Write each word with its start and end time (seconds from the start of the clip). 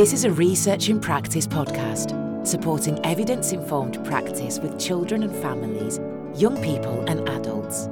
This 0.00 0.14
is 0.14 0.24
a 0.24 0.30
Research 0.32 0.88
in 0.88 0.98
Practice 0.98 1.46
podcast, 1.46 2.46
supporting 2.46 3.04
evidence 3.04 3.52
informed 3.52 4.02
practice 4.06 4.58
with 4.58 4.80
children 4.80 5.22
and 5.22 5.36
families, 5.42 6.00
young 6.40 6.56
people 6.62 7.04
and 7.06 7.28
adults. 7.28 7.86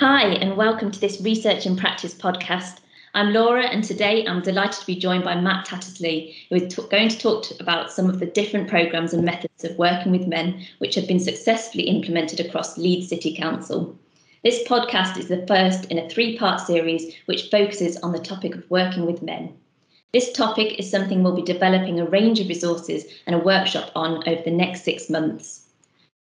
Hi, 0.00 0.22
and 0.22 0.56
welcome 0.56 0.90
to 0.90 0.98
this 0.98 1.20
Research 1.20 1.66
in 1.66 1.76
Practice 1.76 2.14
podcast. 2.14 2.78
I'm 3.12 3.34
Laura, 3.34 3.64
and 3.64 3.84
today 3.84 4.26
I'm 4.26 4.40
delighted 4.40 4.80
to 4.80 4.86
be 4.86 4.96
joined 4.96 5.22
by 5.22 5.38
Matt 5.38 5.66
Tattersley, 5.66 6.34
who 6.48 6.54
is 6.54 6.74
t- 6.74 6.82
going 6.90 7.10
to 7.10 7.18
talk 7.18 7.42
to, 7.42 7.62
about 7.62 7.92
some 7.92 8.08
of 8.08 8.18
the 8.18 8.24
different 8.24 8.70
programmes 8.70 9.12
and 9.12 9.26
methods 9.26 9.64
of 9.64 9.76
working 9.76 10.12
with 10.12 10.26
men 10.26 10.66
which 10.78 10.94
have 10.94 11.06
been 11.06 11.20
successfully 11.20 11.84
implemented 11.84 12.40
across 12.40 12.78
Leeds 12.78 13.10
City 13.10 13.36
Council. 13.36 13.94
This 14.42 14.66
podcast 14.66 15.18
is 15.18 15.28
the 15.28 15.46
first 15.46 15.84
in 15.90 15.98
a 15.98 16.08
three 16.08 16.38
part 16.38 16.62
series 16.62 17.14
which 17.26 17.50
focuses 17.50 17.98
on 17.98 18.12
the 18.12 18.18
topic 18.18 18.54
of 18.54 18.70
working 18.70 19.04
with 19.04 19.22
men. 19.22 19.52
This 20.14 20.32
topic 20.32 20.78
is 20.78 20.90
something 20.90 21.22
we'll 21.22 21.36
be 21.36 21.42
developing 21.42 22.00
a 22.00 22.06
range 22.06 22.40
of 22.40 22.48
resources 22.48 23.04
and 23.26 23.36
a 23.36 23.44
workshop 23.44 23.90
on 23.94 24.26
over 24.26 24.40
the 24.42 24.50
next 24.50 24.82
six 24.82 25.10
months. 25.10 25.66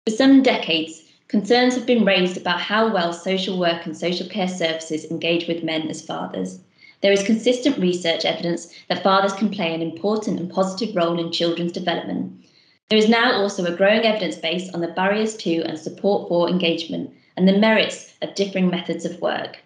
For 0.08 0.14
some 0.14 0.42
decades, 0.42 1.04
concerns 1.28 1.76
have 1.76 1.86
been 1.86 2.06
raised 2.06 2.38
about 2.38 2.62
how 2.62 2.94
well 2.94 3.12
social 3.12 3.60
work 3.60 3.86
and 3.86 3.98
social 3.98 4.30
care 4.30 4.48
services 4.48 5.12
engage 5.12 5.50
with 5.50 5.62
men 5.64 5.90
as 5.90 6.02
fathers. 6.02 6.60
There 7.02 7.12
is 7.12 7.24
consistent 7.24 7.78
research 7.78 8.24
evidence 8.24 8.74
that 8.88 9.04
fathers 9.04 9.34
can 9.34 9.50
play 9.50 9.74
an 9.74 9.82
important 9.82 10.40
and 10.40 10.50
positive 10.50 10.96
role 10.96 11.20
in 11.20 11.34
children's 11.34 11.74
development. 11.74 12.46
There 12.90 12.98
is 12.98 13.10
now 13.10 13.34
also 13.34 13.66
a 13.66 13.76
growing 13.76 14.04
evidence 14.04 14.38
base 14.38 14.74
on 14.74 14.80
the 14.80 14.88
barriers 14.88 15.36
to 15.38 15.64
and 15.64 15.78
support 15.78 16.30
for 16.30 16.48
engagement 16.48 17.12
and 17.36 17.46
the 17.46 17.58
merits 17.58 18.14
of 18.22 18.36
differing 18.36 18.70
methods 18.70 19.04
of 19.04 19.20
work. 19.20 19.58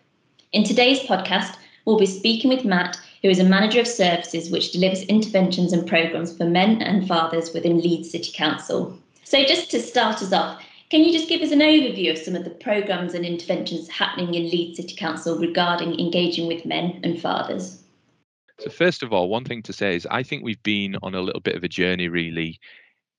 In 0.51 0.63
today's 0.63 1.01
podcast, 1.01 1.57
we'll 1.85 1.99
be 1.99 2.07
speaking 2.07 2.49
with 2.49 2.65
Matt, 2.65 2.97
who 3.21 3.29
is 3.29 3.39
a 3.39 3.43
manager 3.43 3.81
of 3.81 3.87
services 3.87 4.49
which 4.49 4.71
delivers 4.71 5.03
interventions 5.03 5.73
and 5.73 5.87
programs 5.87 6.35
for 6.35 6.45
men 6.45 6.81
and 6.81 7.07
fathers 7.07 7.53
within 7.53 7.81
Leeds 7.81 8.11
City 8.11 8.31
Council. 8.33 8.97
So, 9.23 9.43
just 9.43 9.69
to 9.71 9.81
start 9.81 10.21
us 10.21 10.33
off, 10.33 10.63
can 10.89 11.01
you 11.01 11.11
just 11.11 11.29
give 11.29 11.41
us 11.41 11.51
an 11.51 11.59
overview 11.59 12.11
of 12.11 12.17
some 12.17 12.35
of 12.35 12.43
the 12.43 12.49
programs 12.49 13.13
and 13.13 13.25
interventions 13.25 13.89
happening 13.89 14.33
in 14.33 14.49
Leeds 14.49 14.77
City 14.77 14.95
Council 14.95 15.37
regarding 15.37 15.99
engaging 15.99 16.47
with 16.47 16.65
men 16.65 16.99
and 17.03 17.21
fathers? 17.21 17.83
So, 18.59 18.69
first 18.69 19.03
of 19.03 19.13
all, 19.13 19.29
one 19.29 19.45
thing 19.45 19.61
to 19.63 19.73
say 19.73 19.95
is 19.95 20.07
I 20.09 20.23
think 20.23 20.43
we've 20.43 20.63
been 20.63 20.97
on 21.03 21.15
a 21.15 21.21
little 21.21 21.41
bit 21.41 21.55
of 21.55 21.63
a 21.63 21.69
journey 21.69 22.07
really 22.07 22.59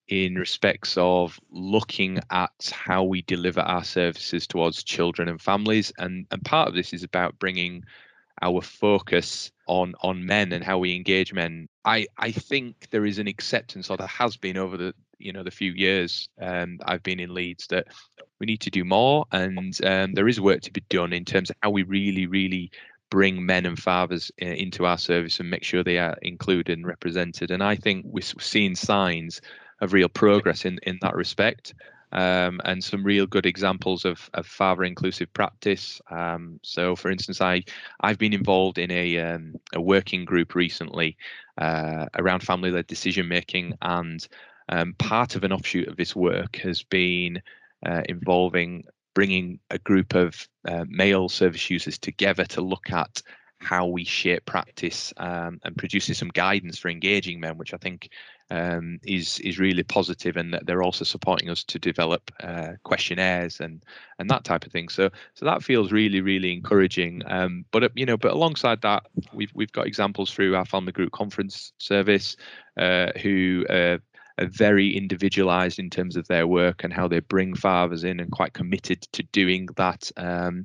in 0.09 0.34
respects 0.34 0.97
of 0.98 1.39
looking 1.53 2.19
at 2.31 2.73
how 2.75 3.05
we 3.05 3.23
deliver 3.23 3.61
our 3.61 3.84
services 3.84 4.47
towards 4.47 4.83
children 4.83 5.28
and 5.28 5.41
families 5.41 5.93
and 5.98 6.27
and 6.33 6.45
part 6.45 6.69
of 6.69 6.75
this 6.75 6.93
is 6.93 7.05
about 7.05 7.39
bringing 7.39 7.84
our 8.43 8.61
focus 8.61 9.53
on 9.71 9.95
on 10.01 10.27
men 10.27 10.53
and 10.53 10.65
how 10.65 10.79
we 10.79 10.97
engage 10.97 11.33
men 11.33 11.69
i 11.85 12.05
i 12.19 12.33
think 12.33 12.89
there 12.91 13.07
is 13.07 13.21
an 13.21 13.29
acceptance 13.29 13.89
or 13.89 13.97
there 13.97 14.07
has 14.09 14.37
been 14.37 14.57
over 14.57 14.77
the 14.77 14.93
you 15.19 15.33
know 15.33 15.45
the 15.45 15.51
few 15.51 15.71
years 15.73 16.29
um, 16.41 16.79
i've 16.87 17.05
been 17.05 17.21
in 17.21 17.33
leeds 17.33 17.69
that 17.69 17.87
we 18.41 18.47
need 18.47 18.61
to 18.61 18.71
do 18.71 18.85
more 18.85 19.25
and 19.31 19.79
um, 19.85 20.12
there 20.15 20.27
is 20.27 20.41
work 20.41 20.61
to 20.61 20.73
be 20.73 20.83
done 20.89 21.12
in 21.12 21.25
terms 21.25 21.51
of 21.51 21.57
how 21.62 21.71
we 21.71 21.85
really 21.85 22.27
really 22.27 22.69
bring 23.11 23.47
men 23.47 23.65
and 23.65 23.79
fathers 23.79 24.33
uh, 24.43 24.47
into 24.47 24.87
our 24.87 24.99
service 24.99 25.39
and 25.39 25.49
make 25.49 25.62
sure 25.62 25.84
they 25.84 25.99
are 25.99 26.19
included 26.23 26.77
and 26.77 26.87
represented 26.87 27.53
and 27.53 27.62
i 27.62 27.77
think 27.77 28.05
we're 28.09 28.23
seeing 28.23 28.75
signs 28.75 29.41
of 29.81 29.93
real 29.93 30.09
progress 30.09 30.65
in 30.65 30.79
in 30.83 30.99
that 31.03 31.15
respect. 31.15 31.75
Um, 32.12 32.61
and 32.64 32.83
some 32.83 33.05
real 33.05 33.27
good 33.27 33.47
examples 33.47 34.05
of, 34.05 34.28
of 34.34 34.44
father 34.44 34.83
inclusive 34.83 35.33
practice. 35.33 36.00
Um, 36.11 36.58
so, 36.62 36.97
for 36.97 37.08
instance, 37.11 37.41
I 37.41 37.62
I've 38.00 38.19
been 38.19 38.33
involved 38.33 38.78
in 38.78 38.91
a 38.91 39.19
um, 39.19 39.55
a 39.72 39.80
working 39.80 40.25
group 40.25 40.56
recently 40.56 41.16
uh, 41.56 42.06
around 42.19 42.43
family 42.43 42.72
led 42.72 42.88
decision 42.88 43.28
making, 43.28 43.75
and 43.81 44.26
um, 44.69 44.94
part 44.99 45.37
of 45.37 45.44
an 45.44 45.53
offshoot 45.53 45.88
of 45.88 45.97
this 45.97 46.16
work 46.16 46.56
has 46.56 46.82
been 46.82 47.43
uh, 47.87 48.03
involving 48.09 48.84
bringing 49.15 49.59
a 49.70 49.78
group 49.78 50.15
of 50.15 50.49
uh, 50.69 50.84
male 50.88 51.28
service 51.28 51.70
users 51.70 51.99
together 51.99 52.44
to 52.44 52.60
look 52.60 52.91
at 52.91 53.22
how 53.59 53.87
we 53.87 54.04
shape 54.04 54.47
practice 54.47 55.12
um, 55.19 55.60
and 55.65 55.76
producing 55.76 56.15
some 56.15 56.28
guidance 56.28 56.78
for 56.78 56.88
engaging 56.88 57.41
men, 57.41 57.59
which 57.59 57.75
I 57.75 57.76
think 57.76 58.09
um, 58.50 58.99
is 59.05 59.38
is 59.41 59.59
really 59.59 59.83
positive, 59.83 60.37
and 60.37 60.53
that 60.53 60.66
they're 60.66 60.83
also 60.83 61.05
supporting 61.05 61.50
us 61.50 61.65
to 61.65 61.78
develop 61.78 62.31
uh, 62.43 62.72
questionnaires 62.84 63.61
and 63.61 63.84
and 64.19 64.28
that 64.31 64.44
type 64.44 64.66
of 64.66 64.72
thing. 64.72 64.88
So 64.88 65.11
so 65.34 65.44
that 65.47 65.62
feels 65.62 65.93
really 65.93 66.21
really 66.21 66.53
encouraging. 66.53 67.22
Um, 67.27 67.65
but 67.71 67.93
you 67.97 68.06
know, 68.06 68.16
but 68.16 68.33
alongside 68.33 68.83
that, 68.83 69.05
we've 69.33 69.53
we've 69.55 69.72
got 69.72 69.87
examples 69.87 70.33
through 70.33 70.56
our 70.56 70.65
family 70.65 70.93
group 70.93 71.12
conference 71.12 71.72
service 71.78 72.37
uh, 72.77 73.12
who. 73.22 73.65
Uh, 73.69 73.99
are 74.38 74.47
very 74.47 74.97
individualized 74.97 75.78
in 75.78 75.91
terms 75.91 76.17
of 76.17 76.27
their 76.28 76.47
work 76.47 76.82
and 76.82 76.94
how 76.94 77.06
they 77.06 77.21
bring 77.21 77.55
fathers 77.55 78.05
in 78.05 78.21
and 78.21 78.31
quite 78.31 78.55
committed 78.55 79.03
to 79.12 79.22
doing 79.25 79.69
that. 79.77 80.11
Um, 80.17 80.65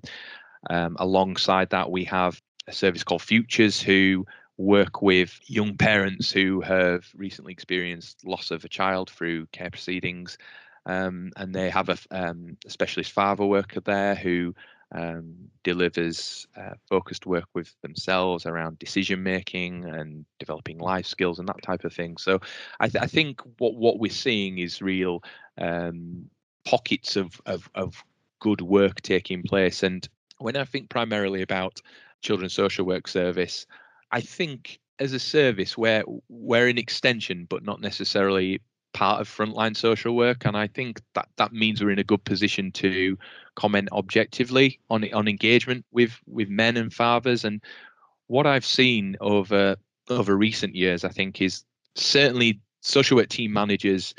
um, 0.69 0.96
alongside 0.97 1.72
that, 1.72 1.91
we 1.91 2.06
have 2.06 2.41
a 2.67 2.72
service 2.72 3.03
called 3.03 3.22
Futures 3.22 3.81
who 3.81 4.25
work 4.57 5.01
with 5.01 5.39
young 5.45 5.75
parents 5.75 6.31
who 6.31 6.61
have 6.61 7.05
recently 7.16 7.51
experienced 7.51 8.25
loss 8.25 8.51
of 8.51 8.63
a 8.63 8.69
child 8.69 9.09
through 9.09 9.45
care 9.47 9.69
proceedings. 9.69 10.38
Um, 10.85 11.31
and 11.35 11.53
they 11.53 11.69
have 11.69 11.89
a, 11.89 11.97
um, 12.11 12.57
a, 12.66 12.69
specialist 12.69 13.11
father 13.11 13.45
worker 13.45 13.79
there 13.79 14.13
who 14.13 14.53
um, 14.93 15.49
delivers 15.63 16.47
uh, 16.55 16.75
focused 16.88 17.25
work 17.25 17.45
with 17.55 17.73
themselves 17.81 18.45
around 18.45 18.77
decision 18.77 19.23
making 19.23 19.85
and 19.85 20.25
developing 20.39 20.77
life 20.77 21.07
skills 21.07 21.39
and 21.39 21.49
that 21.49 21.63
type 21.63 21.83
of 21.85 21.93
thing. 21.93 22.17
So 22.17 22.39
I, 22.79 22.87
th- 22.87 23.03
I 23.03 23.07
think 23.07 23.41
what 23.57 23.75
what 23.75 23.99
we're 23.99 24.11
seeing 24.11 24.59
is 24.59 24.81
real 24.81 25.23
um, 25.57 26.29
pockets 26.66 27.16
of, 27.16 27.41
of 27.47 27.67
of 27.73 28.03
good 28.39 28.61
work 28.61 29.01
taking 29.01 29.41
place. 29.41 29.81
And 29.81 30.07
when 30.37 30.55
I 30.55 30.66
think 30.66 30.89
primarily 30.89 31.41
about 31.41 31.81
children's 32.22 32.53
social 32.53 32.85
work 32.85 33.07
service, 33.07 33.66
I 34.16 34.22
think 34.22 34.80
as 34.98 35.12
a 35.12 35.20
service 35.20 35.78
we're 35.78 36.06
we're 36.30 36.70
an 36.70 36.78
extension, 36.78 37.46
but 37.50 37.66
not 37.66 37.81
necessarily 37.81 38.62
part 38.94 39.20
of 39.20 39.28
frontline 39.28 39.76
social 39.76 40.16
work, 40.16 40.46
and 40.46 40.56
I 40.56 40.68
think 40.68 41.02
that 41.16 41.28
that 41.36 41.52
means 41.52 41.84
we're 41.84 41.92
in 41.92 42.00
a 42.00 42.12
good 42.12 42.24
position 42.24 42.72
to 42.84 43.18
comment 43.56 43.90
objectively 43.92 44.80
on 44.90 45.03
on 45.14 45.28
engagement 45.28 45.84
with 45.92 46.18
with 46.28 46.48
men 46.48 46.78
and 46.78 46.94
fathers. 46.94 47.44
And 47.44 47.62
what 48.28 48.48
I've 48.48 48.66
seen 48.66 49.18
over 49.20 49.76
over 50.09 50.38
recent 50.38 50.76
years, 50.76 51.03
I 51.03 51.09
think, 51.09 51.42
is 51.42 51.66
certainly 51.96 52.62
social 52.80 53.18
work 53.18 53.28
team 53.28 53.52
managers 53.52 54.16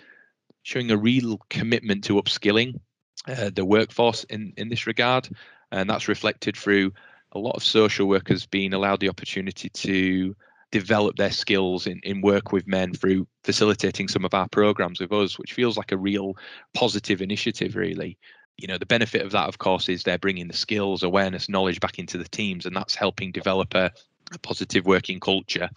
showing 0.62 0.90
a 0.90 0.98
real 0.98 1.40
commitment 1.48 2.04
to 2.04 2.20
upskilling 2.20 2.78
uh, 3.26 3.48
the 3.48 3.64
workforce 3.64 4.24
in 4.24 4.52
in 4.58 4.68
this 4.68 4.86
regard, 4.86 5.30
and 5.72 5.88
that's 5.88 6.06
reflected 6.06 6.54
through 6.54 6.92
a 7.36 7.38
lot 7.38 7.56
of 7.56 7.62
social 7.62 8.08
workers 8.08 8.46
being 8.46 8.72
allowed 8.72 9.00
the 9.00 9.08
opportunity 9.08 9.68
to 9.68 10.34
develop 10.72 11.16
their 11.16 11.30
skills 11.30 11.86
in, 11.86 12.00
in 12.02 12.20
work 12.20 12.52
with 12.52 12.66
men 12.66 12.92
through 12.92 13.26
facilitating 13.44 14.08
some 14.08 14.24
of 14.24 14.34
our 14.34 14.48
programs 14.48 15.00
with 15.00 15.12
us, 15.12 15.38
which 15.38 15.52
feels 15.52 15.76
like 15.76 15.92
a 15.92 15.96
real 15.96 16.36
positive 16.74 17.22
initiative, 17.22 17.76
really. 17.76 18.18
You 18.56 18.66
know, 18.68 18.78
the 18.78 18.86
benefit 18.86 19.22
of 19.22 19.32
that, 19.32 19.48
of 19.48 19.58
course, 19.58 19.88
is 19.88 20.02
they're 20.02 20.18
bringing 20.18 20.48
the 20.48 20.56
skills, 20.56 21.02
awareness, 21.02 21.48
knowledge 21.48 21.78
back 21.78 21.98
into 21.98 22.18
the 22.18 22.28
teams, 22.28 22.66
and 22.66 22.74
that's 22.74 22.94
helping 22.94 23.30
develop 23.30 23.74
a, 23.74 23.92
a 24.32 24.38
positive 24.38 24.86
working 24.86 25.20
culture. 25.20 25.68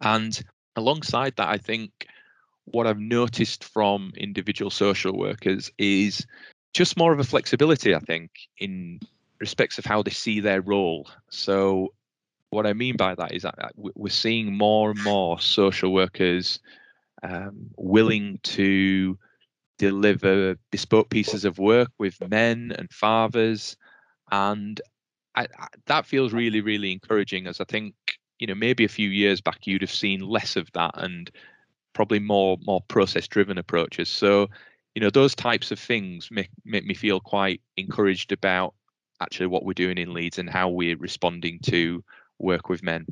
And 0.00 0.40
alongside 0.76 1.34
that, 1.36 1.48
I 1.48 1.58
think 1.58 2.06
what 2.64 2.86
I've 2.86 3.00
noticed 3.00 3.64
from 3.64 4.12
individual 4.16 4.70
social 4.70 5.16
workers 5.16 5.70
is 5.78 6.26
just 6.74 6.96
more 6.96 7.12
of 7.12 7.18
a 7.18 7.24
flexibility, 7.24 7.94
I 7.94 8.00
think, 8.00 8.30
in 8.58 9.00
respects 9.40 9.78
of 9.78 9.84
how 9.84 10.02
they 10.02 10.10
see 10.10 10.40
their 10.40 10.60
role. 10.60 11.08
So, 11.30 11.92
what 12.50 12.66
I 12.66 12.72
mean 12.72 12.96
by 12.96 13.14
that 13.14 13.32
is 13.32 13.42
that 13.42 13.54
uh, 13.58 13.68
we're 13.76 14.08
seeing 14.08 14.56
more 14.56 14.90
and 14.90 15.02
more 15.02 15.38
social 15.38 15.92
workers 15.92 16.60
um, 17.22 17.70
willing 17.76 18.40
to 18.42 19.18
deliver 19.78 20.56
bespoke 20.70 21.10
pieces 21.10 21.44
of 21.44 21.58
work 21.58 21.90
with 21.98 22.16
men 22.28 22.72
and 22.76 22.90
fathers, 22.90 23.76
and 24.30 24.80
I, 25.34 25.46
I, 25.58 25.68
that 25.86 26.06
feels 26.06 26.32
really, 26.32 26.60
really 26.60 26.92
encouraging. 26.92 27.46
As 27.46 27.60
I 27.60 27.64
think, 27.64 27.94
you 28.38 28.46
know, 28.46 28.54
maybe 28.54 28.84
a 28.84 28.88
few 28.88 29.08
years 29.08 29.40
back, 29.40 29.66
you'd 29.66 29.82
have 29.82 29.92
seen 29.92 30.20
less 30.20 30.56
of 30.56 30.70
that 30.72 30.92
and 30.94 31.30
probably 31.92 32.18
more 32.18 32.56
more 32.64 32.80
process 32.88 33.28
driven 33.28 33.58
approaches. 33.58 34.08
So, 34.08 34.48
you 34.94 35.00
know, 35.00 35.10
those 35.10 35.34
types 35.34 35.70
of 35.70 35.78
things 35.78 36.28
make 36.30 36.50
make 36.64 36.84
me 36.84 36.94
feel 36.94 37.20
quite 37.20 37.60
encouraged 37.76 38.32
about 38.32 38.74
actually 39.20 39.46
what 39.46 39.64
we're 39.64 39.72
doing 39.72 39.98
in 39.98 40.14
Leeds 40.14 40.38
and 40.38 40.48
how 40.48 40.68
we're 40.68 40.96
responding 40.96 41.58
to 41.60 42.02
work 42.38 42.68
with 42.68 42.82
men. 42.82 43.06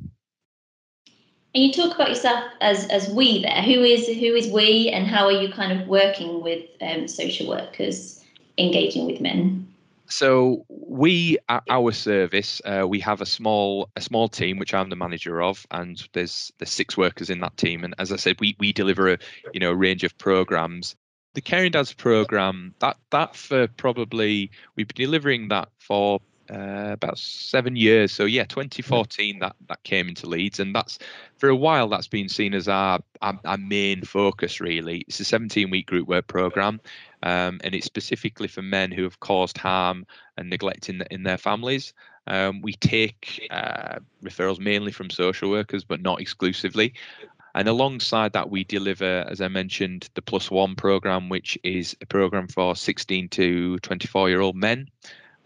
And 1.54 1.64
you 1.64 1.72
talk 1.72 1.94
about 1.94 2.10
yourself 2.10 2.44
as 2.60 2.86
as 2.88 3.08
we 3.08 3.40
there. 3.42 3.62
Who 3.62 3.82
is 3.82 4.06
who 4.06 4.34
is 4.34 4.48
we, 4.48 4.90
and 4.90 5.06
how 5.06 5.24
are 5.24 5.32
you 5.32 5.50
kind 5.50 5.80
of 5.80 5.88
working 5.88 6.42
with 6.42 6.64
um, 6.82 7.08
social 7.08 7.48
workers 7.48 8.22
engaging 8.58 9.06
with 9.06 9.20
men? 9.20 9.66
So 10.08 10.64
we, 10.68 11.38
at 11.48 11.64
our 11.68 11.90
service, 11.92 12.62
uh, 12.64 12.86
we 12.86 13.00
have 13.00 13.20
a 13.20 13.26
small 13.26 13.88
a 13.96 14.00
small 14.00 14.28
team 14.28 14.58
which 14.58 14.74
I'm 14.74 14.90
the 14.90 14.96
manager 14.96 15.42
of, 15.42 15.66
and 15.70 16.06
there's 16.12 16.52
there's 16.58 16.70
six 16.70 16.96
workers 16.96 17.30
in 17.30 17.40
that 17.40 17.56
team. 17.56 17.84
And 17.84 17.94
as 17.98 18.12
I 18.12 18.16
said, 18.16 18.38
we 18.40 18.54
we 18.58 18.72
deliver 18.72 19.14
a 19.14 19.18
you 19.52 19.60
know 19.60 19.70
a 19.70 19.76
range 19.76 20.04
of 20.04 20.16
programs. 20.18 20.94
The 21.36 21.42
Caring 21.42 21.72
Dads 21.72 21.92
program 21.92 22.72
that 22.78 22.96
that 23.10 23.36
for 23.36 23.68
probably 23.68 24.50
we've 24.74 24.88
been 24.88 25.04
delivering 25.04 25.48
that 25.48 25.68
for 25.78 26.22
uh, 26.50 26.92
about 26.92 27.18
seven 27.18 27.76
years. 27.76 28.10
So 28.10 28.24
yeah, 28.24 28.44
2014 28.44 29.40
that 29.40 29.54
that 29.68 29.82
came 29.82 30.08
into 30.08 30.26
Leeds, 30.26 30.60
and 30.60 30.74
that's 30.74 30.98
for 31.36 31.50
a 31.50 31.54
while 31.54 31.90
that's 31.90 32.08
been 32.08 32.30
seen 32.30 32.54
as 32.54 32.68
our 32.68 33.00
our, 33.20 33.38
our 33.44 33.58
main 33.58 34.02
focus. 34.02 34.62
Really, 34.62 35.04
it's 35.08 35.20
a 35.20 35.26
17 35.26 35.68
week 35.68 35.84
group 35.84 36.08
work 36.08 36.26
program, 36.26 36.80
um, 37.22 37.60
and 37.62 37.74
it's 37.74 37.84
specifically 37.84 38.48
for 38.48 38.62
men 38.62 38.90
who 38.90 39.02
have 39.02 39.20
caused 39.20 39.58
harm 39.58 40.06
and 40.38 40.48
neglect 40.48 40.88
in, 40.88 41.04
in 41.10 41.22
their 41.22 41.36
families. 41.36 41.92
Um, 42.28 42.62
we 42.62 42.72
take 42.72 43.46
uh, 43.50 43.98
referrals 44.24 44.58
mainly 44.58 44.90
from 44.90 45.10
social 45.10 45.50
workers, 45.50 45.84
but 45.84 46.00
not 46.00 46.22
exclusively. 46.22 46.94
And 47.56 47.68
alongside 47.68 48.34
that, 48.34 48.50
we 48.50 48.64
deliver, 48.64 49.24
as 49.30 49.40
I 49.40 49.48
mentioned, 49.48 50.10
the 50.12 50.20
Plus 50.20 50.50
One 50.50 50.76
program, 50.76 51.30
which 51.30 51.58
is 51.62 51.96
a 52.02 52.06
program 52.06 52.48
for 52.48 52.76
16 52.76 53.30
to 53.30 53.78
24 53.78 54.28
year 54.28 54.42
old 54.42 54.56
men. 54.56 54.90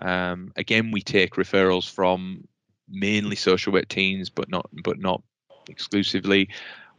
Um, 0.00 0.52
again, 0.56 0.90
we 0.90 1.02
take 1.02 1.34
referrals 1.34 1.88
from 1.88 2.48
mainly 2.88 3.36
social 3.36 3.72
work 3.72 3.86
teams, 3.86 4.28
but 4.28 4.50
not 4.50 4.68
but 4.82 4.98
not 4.98 5.22
exclusively. 5.68 6.48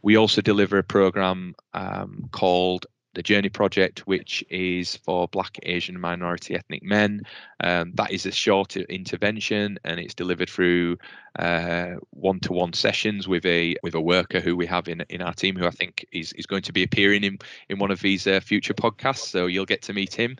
We 0.00 0.16
also 0.16 0.40
deliver 0.40 0.78
a 0.78 0.82
program 0.82 1.56
um, 1.74 2.30
called 2.32 2.86
the 3.14 3.22
Journey 3.22 3.48
Project, 3.48 4.06
which 4.06 4.44
is 4.50 4.96
for 4.96 5.28
Black, 5.28 5.58
Asian, 5.62 6.00
minority 6.00 6.54
ethnic 6.54 6.82
men. 6.82 7.22
Um, 7.62 7.92
that 7.94 8.10
is 8.10 8.26
a 8.26 8.32
short 8.32 8.76
intervention, 8.76 9.78
and 9.84 10.00
it's 10.00 10.14
delivered 10.14 10.48
through 10.48 10.98
uh, 11.38 11.92
one-to-one 12.10 12.72
sessions 12.72 13.28
with 13.28 13.44
a 13.46 13.76
with 13.82 13.94
a 13.94 14.00
worker 14.00 14.40
who 14.40 14.56
we 14.56 14.66
have 14.66 14.88
in 14.88 15.04
in 15.08 15.22
our 15.22 15.34
team, 15.34 15.56
who 15.56 15.66
I 15.66 15.70
think 15.70 16.06
is 16.12 16.32
is 16.32 16.46
going 16.46 16.62
to 16.62 16.72
be 16.72 16.82
appearing 16.82 17.24
in 17.24 17.38
in 17.68 17.78
one 17.78 17.90
of 17.90 18.00
these 18.00 18.26
uh, 18.26 18.40
future 18.40 18.74
podcasts. 18.74 19.28
So 19.28 19.46
you'll 19.46 19.66
get 19.66 19.82
to 19.82 19.92
meet 19.92 20.14
him 20.14 20.36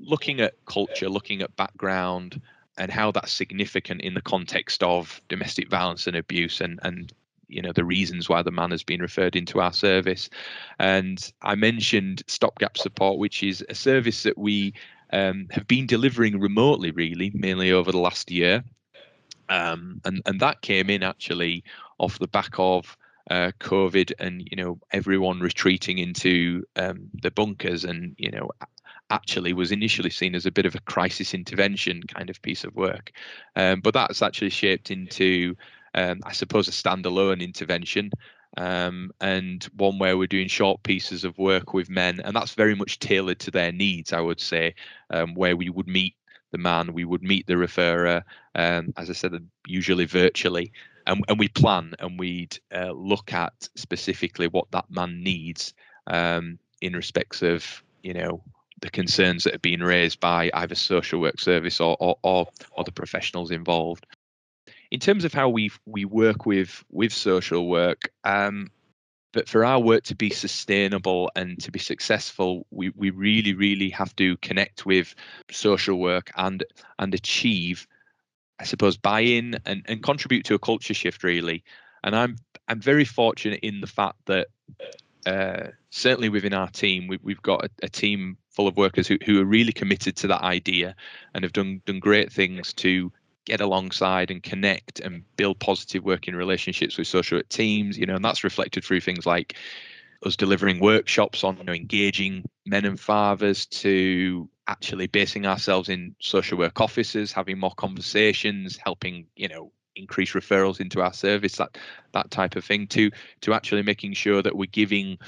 looking 0.00 0.40
at 0.40 0.54
culture, 0.64 1.08
looking 1.08 1.42
at 1.42 1.56
background, 1.56 2.40
and 2.76 2.90
how 2.90 3.10
that's 3.10 3.32
significant 3.32 4.00
in 4.00 4.14
the 4.14 4.22
context 4.22 4.82
of 4.82 5.20
domestic 5.28 5.68
violence 5.68 6.06
and 6.06 6.16
abuse 6.16 6.60
and 6.60 6.78
and 6.82 7.12
you 7.48 7.62
know 7.62 7.72
the 7.72 7.84
reasons 7.84 8.28
why 8.28 8.42
the 8.42 8.50
man 8.50 8.70
has 8.70 8.82
been 8.82 9.00
referred 9.00 9.36
into 9.36 9.60
our 9.60 9.72
service 9.72 10.28
and 10.78 11.32
i 11.42 11.54
mentioned 11.54 12.22
stopgap 12.26 12.76
support 12.76 13.18
which 13.18 13.42
is 13.42 13.64
a 13.68 13.74
service 13.74 14.22
that 14.22 14.38
we 14.38 14.72
um, 15.10 15.46
have 15.50 15.66
been 15.66 15.86
delivering 15.86 16.38
remotely 16.38 16.90
really 16.90 17.30
mainly 17.34 17.72
over 17.72 17.90
the 17.90 17.98
last 17.98 18.30
year 18.30 18.62
um, 19.48 20.00
and 20.04 20.22
and 20.26 20.40
that 20.40 20.60
came 20.60 20.90
in 20.90 21.02
actually 21.02 21.64
off 21.98 22.18
the 22.18 22.28
back 22.28 22.52
of 22.58 22.96
uh, 23.30 23.52
COVID 23.60 24.12
and 24.18 24.46
you 24.50 24.56
know 24.56 24.78
everyone 24.90 25.40
retreating 25.40 25.98
into 25.98 26.64
um, 26.76 27.08
the 27.22 27.30
bunkers 27.30 27.84
and 27.84 28.14
you 28.18 28.30
know 28.30 28.50
actually 29.10 29.52
was 29.52 29.72
initially 29.72 30.10
seen 30.10 30.34
as 30.34 30.46
a 30.46 30.50
bit 30.50 30.66
of 30.66 30.74
a 30.74 30.80
crisis 30.80 31.34
intervention 31.34 32.02
kind 32.02 32.30
of 32.30 32.42
piece 32.42 32.64
of 32.64 32.74
work. 32.74 33.12
Um, 33.56 33.80
but 33.80 33.94
that's 33.94 34.22
actually 34.22 34.50
shaped 34.50 34.90
into, 34.90 35.56
um, 35.98 36.20
I 36.24 36.32
suppose, 36.32 36.68
a 36.68 36.70
standalone 36.70 37.42
intervention. 37.42 38.10
Um, 38.56 39.10
and 39.20 39.62
one 39.76 39.98
where 39.98 40.16
we're 40.16 40.26
doing 40.26 40.48
short 40.48 40.82
pieces 40.82 41.24
of 41.24 41.36
work 41.38 41.74
with 41.74 41.90
men, 41.90 42.20
and 42.24 42.34
that's 42.34 42.54
very 42.54 42.74
much 42.74 42.98
tailored 42.98 43.40
to 43.40 43.50
their 43.50 43.72
needs, 43.72 44.12
I 44.12 44.20
would 44.20 44.40
say, 44.40 44.74
um, 45.10 45.34
where 45.34 45.56
we 45.56 45.68
would 45.68 45.86
meet 45.86 46.14
the 46.50 46.58
man, 46.58 46.94
we 46.94 47.04
would 47.04 47.22
meet 47.22 47.46
the 47.46 47.54
referrer, 47.54 48.22
um, 48.54 48.94
as 48.96 49.10
I 49.10 49.12
said, 49.12 49.32
usually 49.66 50.06
virtually, 50.06 50.72
and, 51.06 51.24
and 51.28 51.38
we 51.38 51.48
plan 51.48 51.94
and 51.98 52.18
we'd 52.18 52.58
uh, 52.74 52.92
look 52.92 53.32
at 53.32 53.68
specifically 53.74 54.48
what 54.48 54.70
that 54.70 54.90
man 54.90 55.22
needs 55.22 55.74
um, 56.06 56.58
in 56.80 56.94
respects 56.94 57.42
of, 57.42 57.82
you 58.02 58.14
know, 58.14 58.42
the 58.80 58.90
concerns 58.90 59.44
that 59.44 59.52
have 59.52 59.62
been 59.62 59.82
raised 59.82 60.20
by 60.20 60.50
either 60.54 60.74
social 60.74 61.20
work 61.20 61.40
service 61.40 61.80
or 61.80 61.96
or, 62.00 62.16
or, 62.22 62.46
or 62.72 62.84
the 62.84 62.92
professionals 62.92 63.50
involved. 63.50 64.06
In 64.90 65.00
terms 65.00 65.24
of 65.24 65.34
how 65.34 65.48
we 65.48 65.70
we 65.86 66.04
work 66.04 66.46
with 66.46 66.84
with 66.90 67.12
social 67.12 67.68
work, 67.68 68.10
um, 68.24 68.70
but 69.32 69.48
for 69.48 69.64
our 69.64 69.78
work 69.78 70.04
to 70.04 70.14
be 70.14 70.30
sustainable 70.30 71.30
and 71.36 71.60
to 71.62 71.70
be 71.70 71.78
successful, 71.78 72.66
we, 72.70 72.90
we 72.96 73.10
really 73.10 73.54
really 73.54 73.90
have 73.90 74.16
to 74.16 74.36
connect 74.38 74.86
with 74.86 75.14
social 75.50 75.98
work 75.98 76.30
and 76.36 76.64
and 76.98 77.14
achieve, 77.14 77.86
I 78.58 78.64
suppose, 78.64 78.96
buy-in 78.96 79.56
and, 79.66 79.84
and 79.86 80.02
contribute 80.02 80.44
to 80.46 80.54
a 80.54 80.58
culture 80.58 80.94
shift 80.94 81.22
really. 81.22 81.64
And 82.02 82.16
I'm 82.16 82.36
I'm 82.68 82.80
very 82.80 83.04
fortunate 83.04 83.60
in 83.62 83.80
the 83.80 83.86
fact 83.86 84.18
that 84.26 84.48
uh, 85.26 85.68
certainly 85.90 86.28
within 86.28 86.54
our 86.54 86.68
team, 86.68 87.06
we, 87.06 87.32
have 87.32 87.42
got 87.42 87.64
a, 87.64 87.70
a, 87.82 87.88
team 87.88 88.38
full 88.50 88.66
of 88.66 88.76
workers 88.76 89.06
who, 89.06 89.18
who 89.26 89.40
are 89.40 89.44
really 89.44 89.72
committed 89.72 90.16
to 90.16 90.26
that 90.28 90.42
idea 90.42 90.94
and 91.34 91.44
have 91.44 91.52
done 91.52 91.82
done 91.84 91.98
great 91.98 92.32
things 92.32 92.72
to 92.72 93.12
get 93.48 93.60
alongside 93.60 94.30
and 94.30 94.42
connect 94.42 95.00
and 95.00 95.24
build 95.36 95.58
positive 95.58 96.04
working 96.04 96.36
relationships 96.36 96.98
with 96.98 97.06
social 97.06 97.40
teams. 97.48 97.98
You 97.98 98.06
know, 98.06 98.16
and 98.16 98.24
that's 98.24 98.44
reflected 98.44 98.84
through 98.84 99.00
things 99.00 99.26
like 99.26 99.56
us 100.24 100.36
delivering 100.36 100.80
workshops 100.80 101.44
on 101.44 101.56
you 101.56 101.64
know, 101.64 101.72
engaging 101.72 102.44
men 102.66 102.84
and 102.84 103.00
fathers 103.00 103.66
to 103.66 104.48
actually 104.66 105.06
basing 105.06 105.46
ourselves 105.46 105.88
in 105.88 106.14
social 106.20 106.58
work 106.58 106.80
offices, 106.80 107.32
having 107.32 107.58
more 107.58 107.74
conversations, 107.74 108.76
helping 108.76 109.26
you 109.34 109.48
know 109.48 109.72
increase 109.96 110.32
referrals 110.32 110.80
into 110.80 111.00
our 111.00 111.12
service, 111.12 111.56
that 111.56 111.78
that 112.12 112.30
type 112.30 112.54
of 112.54 112.64
thing, 112.64 112.86
to 112.88 113.10
to 113.40 113.54
actually 113.54 113.82
making 113.82 114.12
sure 114.12 114.42
that 114.42 114.56
we're 114.56 114.66
giving 114.66 115.18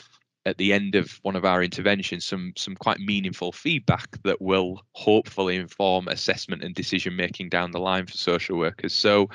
at 0.47 0.57
the 0.59 0.73
end 0.73 0.95
of 0.95 1.19
one 1.23 1.37
of 1.37 1.45
our 1.45 1.63
interventions 1.63 2.25
some 2.25 2.53
some 2.57 2.75
quite 2.77 2.99
meaningful 2.99 3.53
feedback 3.53 4.09
that 4.23 4.41
will 4.41 4.83
hopefully 4.93 5.57
inform 5.57 6.09
assessment 6.09 6.63
and 6.65 6.75
decision 6.75 7.15
making 7.15 7.49
down 7.49 7.71
the 7.71 7.79
line 7.79 8.07
for 8.07 8.17
social 8.17 8.57
workers 8.57 8.95
so 8.95 9.29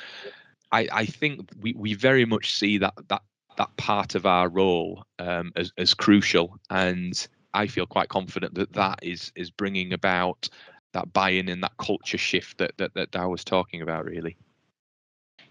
i 0.71 0.87
i 0.91 1.05
think 1.05 1.47
we 1.61 1.73
we 1.77 1.93
very 1.93 2.25
much 2.25 2.53
see 2.53 2.77
that 2.77 2.93
that 3.07 3.21
that 3.57 3.75
part 3.77 4.15
of 4.15 4.25
our 4.25 4.49
role 4.49 5.05
um, 5.19 5.51
as, 5.55 5.71
as 5.77 5.93
crucial 5.93 6.59
and 6.69 7.27
i 7.53 7.67
feel 7.67 7.85
quite 7.85 8.09
confident 8.09 8.53
that 8.55 8.73
that 8.73 8.99
is 9.01 9.31
is 9.35 9.51
bringing 9.51 9.93
about 9.93 10.49
that 10.93 11.11
buy-in 11.13 11.49
and 11.49 11.63
that 11.63 11.77
culture 11.77 12.17
shift 12.17 12.57
that 12.57 12.71
that, 12.77 12.93
that 12.95 13.15
i 13.15 13.25
was 13.25 13.43
talking 13.43 13.81
about 13.81 14.05
really 14.05 14.35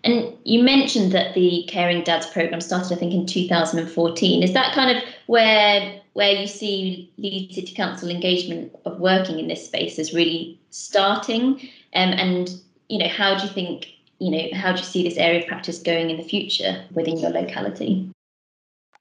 and 0.04 0.36
you 0.44 0.62
mentioned 0.62 1.12
that 1.12 1.34
the 1.34 1.64
Caring 1.66 2.04
Dads 2.04 2.26
program 2.26 2.60
started, 2.60 2.92
I 2.92 2.98
think, 2.98 3.14
in 3.14 3.24
2014. 3.24 4.42
Is 4.42 4.52
that 4.52 4.74
kind 4.74 4.96
of 4.96 5.02
where 5.26 6.00
where 6.12 6.32
you 6.32 6.46
see 6.46 7.12
Leeds 7.18 7.56
City 7.56 7.74
Council 7.74 8.08
engagement 8.08 8.72
of 8.84 9.00
working 9.00 9.38
in 9.38 9.48
this 9.48 9.64
space 9.64 9.98
is 9.98 10.14
really 10.14 10.58
starting? 10.70 11.60
Um, 11.94 12.12
and 12.12 12.50
you 12.88 12.98
know, 12.98 13.08
how 13.08 13.36
do 13.36 13.46
you 13.46 13.52
think 13.52 13.86
you 14.18 14.30
know 14.30 14.48
how 14.54 14.72
do 14.72 14.78
you 14.78 14.84
see 14.84 15.02
this 15.02 15.18
area 15.18 15.40
of 15.40 15.46
practice 15.46 15.80
going 15.80 16.10
in 16.10 16.16
the 16.16 16.24
future 16.24 16.84
within 16.92 17.18
your 17.18 17.30
locality? 17.30 18.10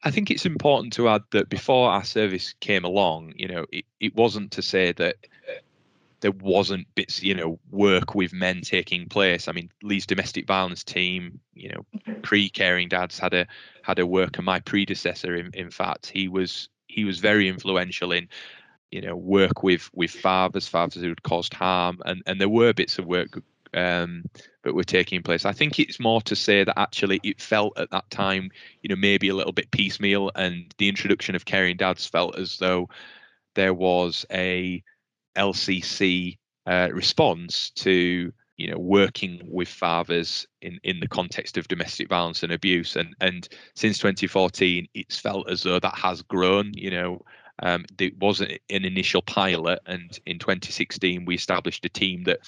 I 0.03 0.11
think 0.11 0.29
it's 0.29 0.45
important 0.45 0.91
to 0.93 1.07
add 1.07 1.23
that 1.31 1.47
before 1.47 1.89
our 1.89 2.03
service 2.03 2.53
came 2.59 2.83
along, 2.83 3.33
you 3.37 3.47
know, 3.47 3.65
it, 3.71 3.85
it 4.01 4.15
wasn't 4.15 4.51
to 4.51 4.61
say 4.61 4.91
that 4.93 5.15
there 6.23 6.31
wasn't 6.31 6.87
bits, 6.95 7.21
you 7.21 7.35
know, 7.35 7.59
work 7.69 8.15
with 8.15 8.33
men 8.33 8.61
taking 8.61 9.07
place. 9.09 9.47
I 9.47 9.51
mean, 9.51 9.69
Leeds 9.83 10.05
domestic 10.05 10.47
violence 10.47 10.83
team, 10.83 11.41
you 11.53 11.69
know, 11.69 11.85
pre-caring 12.23 12.87
dads 12.87 13.19
had 13.19 13.33
a 13.33 13.45
had 13.83 13.99
a 13.99 14.07
worker. 14.07 14.41
My 14.41 14.61
predecessor, 14.61 15.35
in, 15.35 15.51
in 15.53 15.69
fact, 15.69 16.07
he 16.07 16.29
was 16.29 16.69
he 16.87 17.03
was 17.03 17.19
very 17.19 17.49
influential 17.49 18.13
in, 18.13 18.29
you 18.89 19.01
know, 19.01 19.17
work 19.17 19.63
with 19.63 19.89
with 19.93 20.11
fathers, 20.11 20.67
fathers 20.67 21.03
who 21.03 21.09
had 21.09 21.23
caused 21.23 21.53
harm, 21.53 22.01
and 22.05 22.23
and 22.25 22.39
there 22.39 22.49
were 22.49 22.73
bits 22.73 22.97
of 22.97 23.05
work 23.05 23.41
um, 23.73 24.23
that 24.63 24.73
were 24.73 24.85
taking 24.85 25.23
place. 25.23 25.43
I 25.43 25.51
think 25.51 25.77
it's 25.77 25.99
more 25.99 26.21
to 26.21 26.37
say 26.37 26.63
that 26.63 26.79
actually 26.79 27.19
it 27.21 27.41
felt 27.41 27.77
at 27.77 27.91
that 27.91 28.09
time, 28.09 28.49
you 28.81 28.87
know, 28.87 28.95
maybe 28.95 29.27
a 29.27 29.35
little 29.35 29.51
bit 29.51 29.71
piecemeal, 29.71 30.31
and 30.35 30.73
the 30.77 30.87
introduction 30.87 31.35
of 31.35 31.43
caring 31.43 31.75
dads 31.75 32.05
felt 32.05 32.37
as 32.39 32.57
though 32.59 32.87
there 33.55 33.73
was 33.73 34.25
a 34.31 34.81
LCC 35.37 36.37
uh, 36.65 36.89
response 36.91 37.71
to 37.71 38.31
you 38.57 38.69
know 38.69 38.77
working 38.77 39.41
with 39.49 39.67
fathers 39.67 40.47
in 40.61 40.79
in 40.83 40.99
the 40.99 41.07
context 41.07 41.57
of 41.57 41.67
domestic 41.67 42.09
violence 42.09 42.43
and 42.43 42.51
abuse. 42.51 42.95
And 42.95 43.15
and 43.19 43.47
since 43.75 43.97
2014 43.97 44.87
it's 44.93 45.19
felt 45.19 45.49
as 45.49 45.63
though 45.63 45.79
that 45.79 45.95
has 45.95 46.21
grown 46.21 46.71
you 46.73 46.91
know. 46.91 47.21
Um, 47.61 47.85
was 48.19 48.41
an 48.41 48.57
initial 48.67 49.21
pilot 49.21 49.79
and 49.85 50.19
in 50.25 50.39
2016 50.39 51.23
we 51.23 51.35
established 51.35 51.85
a 51.85 51.89
team 51.89 52.23
that 52.23 52.39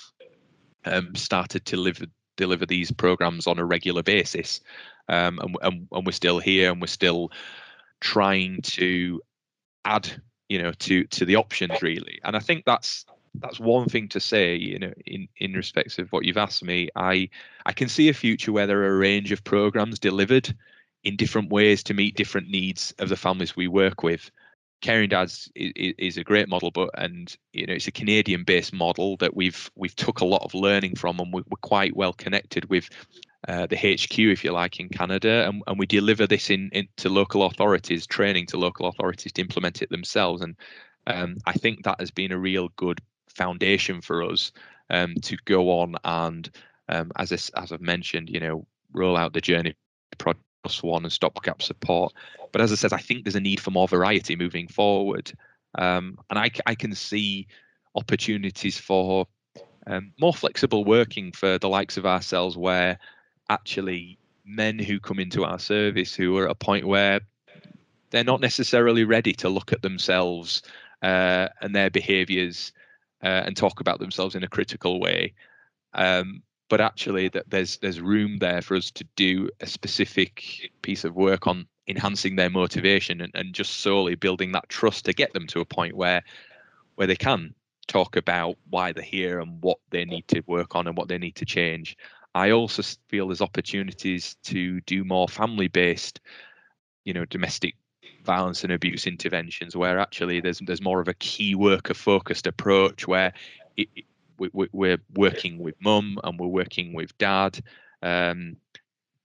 um, 0.83 1.13
started 1.13 1.63
to 1.65 1.75
deliver 1.75 2.05
deliver 2.37 2.65
these 2.65 2.91
programs 2.91 3.47
on 3.47 3.59
a 3.59 3.65
regular 3.65 4.03
basis. 4.03 4.61
Um, 5.07 5.39
and, 5.39 5.55
and, 5.61 5.87
and 5.91 6.05
we're 6.05 6.11
still 6.11 6.39
here 6.39 6.71
and 6.71 6.81
we're 6.81 6.87
still 6.87 7.31
trying 8.01 8.61
to 8.63 9.21
add 9.85 10.09
you 10.49 10.61
know 10.61 10.71
to 10.73 11.03
to 11.05 11.25
the 11.25 11.35
options 11.35 11.81
really 11.81 12.19
and 12.23 12.35
i 12.35 12.39
think 12.39 12.63
that's 12.65 13.05
that's 13.39 13.59
one 13.59 13.87
thing 13.87 14.07
to 14.09 14.19
say. 14.19 14.55
You 14.55 14.79
know, 14.79 14.93
in 15.05 15.27
in 15.37 15.53
respects 15.53 15.99
of 15.99 16.11
what 16.11 16.25
you've 16.25 16.37
asked 16.37 16.63
me, 16.63 16.89
I 16.95 17.29
I 17.65 17.73
can 17.73 17.89
see 17.89 18.09
a 18.09 18.13
future 18.13 18.51
where 18.51 18.67
there 18.67 18.81
are 18.81 18.95
a 18.95 18.97
range 18.97 19.31
of 19.31 19.43
programs 19.43 19.99
delivered 19.99 20.55
in 21.03 21.15
different 21.15 21.49
ways 21.49 21.83
to 21.83 21.93
meet 21.93 22.15
different 22.15 22.49
needs 22.49 22.93
of 22.99 23.09
the 23.09 23.17
families 23.17 23.55
we 23.55 23.67
work 23.67 24.03
with. 24.03 24.31
Caring 24.81 25.09
Dads 25.09 25.49
is, 25.55 25.71
is 25.97 26.17
a 26.17 26.23
great 26.23 26.49
model, 26.49 26.71
but 26.71 26.89
and 26.95 27.35
you 27.53 27.65
know 27.65 27.73
it's 27.73 27.87
a 27.87 27.91
Canadian-based 27.91 28.73
model 28.73 29.17
that 29.17 29.35
we've 29.35 29.69
we've 29.75 29.95
took 29.95 30.19
a 30.19 30.25
lot 30.25 30.43
of 30.43 30.53
learning 30.53 30.95
from, 30.95 31.19
and 31.19 31.33
we're 31.33 31.43
quite 31.61 31.95
well 31.95 32.13
connected 32.13 32.69
with 32.69 32.89
uh, 33.47 33.67
the 33.67 33.75
HQ, 33.75 34.17
if 34.17 34.43
you 34.43 34.51
like, 34.51 34.79
in 34.79 34.89
Canada, 34.89 35.47
and, 35.47 35.61
and 35.67 35.79
we 35.79 35.85
deliver 35.85 36.25
this 36.27 36.49
in, 36.49 36.69
in 36.73 36.87
to 36.97 37.09
local 37.09 37.43
authorities, 37.43 38.07
training 38.07 38.47
to 38.47 38.57
local 38.57 38.87
authorities 38.87 39.31
to 39.33 39.41
implement 39.41 39.81
it 39.81 39.89
themselves. 39.89 40.41
And 40.41 40.55
um, 41.07 41.37
I 41.45 41.53
think 41.53 41.83
that 41.83 41.99
has 41.99 42.11
been 42.11 42.31
a 42.31 42.39
real 42.39 42.69
good 42.75 43.01
foundation 43.29 44.01
for 44.01 44.23
us 44.23 44.51
um, 44.89 45.15
to 45.23 45.37
go 45.45 45.79
on 45.79 45.95
and, 46.03 46.49
um, 46.89 47.11
as 47.17 47.31
I, 47.31 47.61
as 47.61 47.71
I've 47.71 47.81
mentioned, 47.81 48.29
you 48.29 48.39
know, 48.39 48.65
roll 48.93 49.17
out 49.17 49.33
the 49.33 49.41
journey 49.41 49.75
project 50.17 50.41
one 50.81 51.03
and 51.03 51.11
stopgap 51.11 51.61
support. 51.61 52.13
But 52.51 52.61
as 52.61 52.71
I 52.71 52.75
said, 52.75 52.93
I 52.93 52.97
think 52.97 53.23
there's 53.23 53.35
a 53.35 53.39
need 53.39 53.59
for 53.59 53.71
more 53.71 53.87
variety 53.87 54.35
moving 54.35 54.67
forward, 54.67 55.31
um, 55.77 56.17
and 56.29 56.39
I, 56.39 56.49
I 56.65 56.75
can 56.75 56.95
see 56.95 57.47
opportunities 57.95 58.77
for 58.77 59.27
um, 59.87 60.11
more 60.19 60.33
flexible 60.33 60.83
working 60.83 61.31
for 61.31 61.57
the 61.59 61.69
likes 61.69 61.97
of 61.97 62.05
ourselves, 62.05 62.57
where 62.57 62.97
actually 63.49 64.17
men 64.45 64.77
who 64.77 64.99
come 64.99 65.19
into 65.19 65.43
our 65.43 65.59
service 65.59 66.13
who 66.13 66.37
are 66.37 66.45
at 66.45 66.51
a 66.51 66.55
point 66.55 66.85
where 66.85 67.19
they're 68.11 68.23
not 68.23 68.41
necessarily 68.41 69.03
ready 69.03 69.33
to 69.33 69.49
look 69.49 69.73
at 69.73 69.81
themselves 69.81 70.61
uh, 71.01 71.49
and 71.61 71.75
their 71.75 71.89
behaviors 71.89 72.71
uh, 73.23 73.43
and 73.45 73.57
talk 73.57 73.79
about 73.79 73.99
themselves 73.99 74.35
in 74.35 74.43
a 74.43 74.47
critical 74.47 74.99
way. 74.99 75.33
Um, 75.93 76.43
but 76.69 76.81
actually 76.81 77.29
that 77.29 77.49
there's 77.49 77.77
there's 77.77 78.01
room 78.01 78.37
there 78.39 78.61
for 78.61 78.75
us 78.75 78.91
to 78.91 79.05
do 79.15 79.49
a 79.61 79.67
specific 79.67 80.71
piece 80.81 81.03
of 81.03 81.15
work 81.15 81.47
on 81.47 81.67
enhancing 81.87 82.35
their 82.35 82.49
motivation 82.49 83.21
and, 83.21 83.31
and 83.35 83.53
just 83.53 83.81
solely 83.81 84.15
building 84.15 84.51
that 84.51 84.67
trust 84.69 85.05
to 85.05 85.13
get 85.13 85.33
them 85.33 85.45
to 85.47 85.59
a 85.59 85.65
point 85.65 85.95
where 85.95 86.23
where 86.95 87.07
they 87.07 87.15
can 87.15 87.53
talk 87.87 88.15
about 88.15 88.57
why 88.69 88.91
they're 88.91 89.03
here 89.03 89.39
and 89.39 89.61
what 89.61 89.77
they 89.91 90.05
need 90.05 90.27
to 90.27 90.41
work 90.47 90.75
on 90.75 90.87
and 90.87 90.97
what 90.97 91.07
they 91.07 91.19
need 91.19 91.35
to 91.35 91.45
change 91.45 91.95
I 92.35 92.51
also 92.51 92.83
feel 93.07 93.27
there's 93.27 93.41
opportunities 93.41 94.35
to 94.43 94.81
do 94.81 95.05
more 95.05 95.29
family 95.29 95.69
based, 95.69 96.19
you 97.05 97.13
know, 97.13 97.23
domestic 97.23 97.75
violence 98.25 98.63
and 98.63 98.73
abuse 98.73 99.07
interventions 99.07 99.75
where 99.75 99.99
actually 99.99 100.41
there's 100.41 100.59
there's 100.59 100.81
more 100.81 100.99
of 100.99 101.07
a 101.07 101.13
key 101.13 101.55
worker 101.55 101.93
focused 101.93 102.45
approach 102.45 103.07
where 103.07 103.33
it, 103.77 103.87
it, 103.95 104.05
we, 104.37 104.67
we're 104.73 104.99
working 105.15 105.59
with 105.59 105.75
mum 105.79 106.19
and 106.23 106.37
we're 106.37 106.47
working 106.47 106.93
with 106.93 107.17
dad 107.17 107.57
um, 108.01 108.57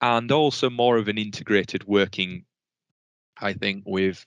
and 0.00 0.30
also 0.30 0.70
more 0.70 0.98
of 0.98 1.08
an 1.08 1.18
integrated 1.18 1.84
working 1.84 2.44
i 3.40 3.52
think 3.52 3.82
with 3.86 4.24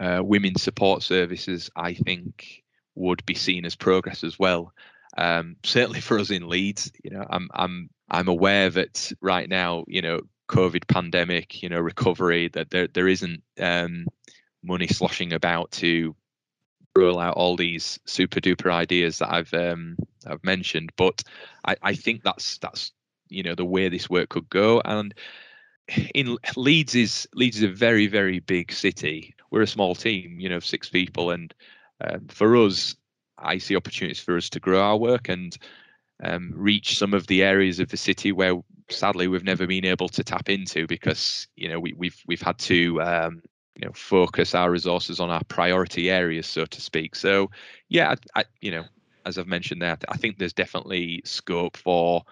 uh, 0.00 0.22
women's 0.24 0.62
support 0.62 1.02
services 1.02 1.70
i 1.76 1.92
think 1.92 2.62
would 2.94 3.26
be 3.26 3.34
seen 3.34 3.66
as 3.66 3.76
progress 3.76 4.24
as 4.24 4.38
well 4.38 4.72
um, 5.18 5.56
certainly 5.64 6.00
for 6.00 6.18
us 6.18 6.30
in 6.30 6.48
leeds 6.48 6.90
you 7.04 7.10
know 7.10 7.26
i'm 7.28 7.48
i'm 7.52 7.90
I'm 8.12 8.28
aware 8.28 8.68
that 8.70 9.10
right 9.20 9.48
now, 9.48 9.84
you 9.88 10.02
know, 10.02 10.20
COVID 10.48 10.86
pandemic, 10.86 11.62
you 11.62 11.68
know, 11.70 11.80
recovery, 11.80 12.48
that 12.48 12.70
there 12.70 12.86
there 12.86 13.08
isn't 13.08 13.42
um, 13.58 14.06
money 14.62 14.86
sloshing 14.86 15.32
about 15.32 15.70
to 15.72 16.14
roll 16.94 17.18
out 17.18 17.36
all 17.36 17.56
these 17.56 17.98
super 18.04 18.38
duper 18.38 18.70
ideas 18.70 19.18
that 19.18 19.32
I've 19.32 19.52
um, 19.54 19.96
I've 20.26 20.44
mentioned. 20.44 20.92
But 20.96 21.22
I, 21.64 21.76
I 21.82 21.94
think 21.94 22.22
that's 22.22 22.58
that's 22.58 22.92
you 23.28 23.42
know 23.42 23.54
the 23.54 23.64
way 23.64 23.88
this 23.88 24.10
work 24.10 24.28
could 24.28 24.50
go. 24.50 24.82
And 24.84 25.14
in 26.14 26.36
Leeds 26.54 26.94
is 26.94 27.26
Leeds 27.34 27.56
is 27.56 27.62
a 27.62 27.68
very 27.68 28.08
very 28.08 28.40
big 28.40 28.72
city. 28.72 29.34
We're 29.50 29.62
a 29.62 29.66
small 29.66 29.94
team, 29.94 30.38
you 30.38 30.50
know, 30.50 30.60
six 30.60 30.90
people, 30.90 31.30
and 31.30 31.54
um, 32.02 32.26
for 32.28 32.56
us, 32.56 32.94
I 33.38 33.56
see 33.56 33.74
opportunities 33.74 34.20
for 34.20 34.36
us 34.36 34.50
to 34.50 34.60
grow 34.60 34.80
our 34.82 34.98
work 34.98 35.30
and 35.30 35.56
um, 36.22 36.52
reach 36.54 36.98
some 36.98 37.14
of 37.14 37.26
the 37.26 37.42
areas 37.42 37.80
of 37.80 37.88
the 37.88 37.96
city 37.96 38.32
where 38.32 38.54
sadly 38.88 39.28
we've 39.28 39.44
never 39.44 39.66
been 39.66 39.84
able 39.84 40.08
to 40.08 40.22
tap 40.22 40.48
into 40.48 40.86
because 40.86 41.48
you 41.56 41.68
know 41.68 41.80
we, 41.80 41.92
we've 41.94 42.22
we've 42.26 42.42
had 42.42 42.58
to 42.58 43.00
um, 43.02 43.42
you 43.74 43.86
know 43.86 43.92
focus 43.92 44.54
our 44.54 44.70
resources 44.70 45.20
on 45.20 45.30
our 45.30 45.42
priority 45.44 46.10
areas 46.10 46.46
so 46.46 46.64
to 46.64 46.80
speak. 46.80 47.14
So 47.16 47.50
yeah 47.88 48.14
I, 48.34 48.40
I, 48.40 48.44
you 48.60 48.70
know 48.70 48.84
as 49.24 49.38
i've 49.38 49.46
mentioned 49.46 49.80
there 49.80 49.96
i 50.08 50.16
think 50.16 50.38
there's 50.38 50.52
definitely 50.52 51.22
scope 51.24 51.76
for 51.76 52.22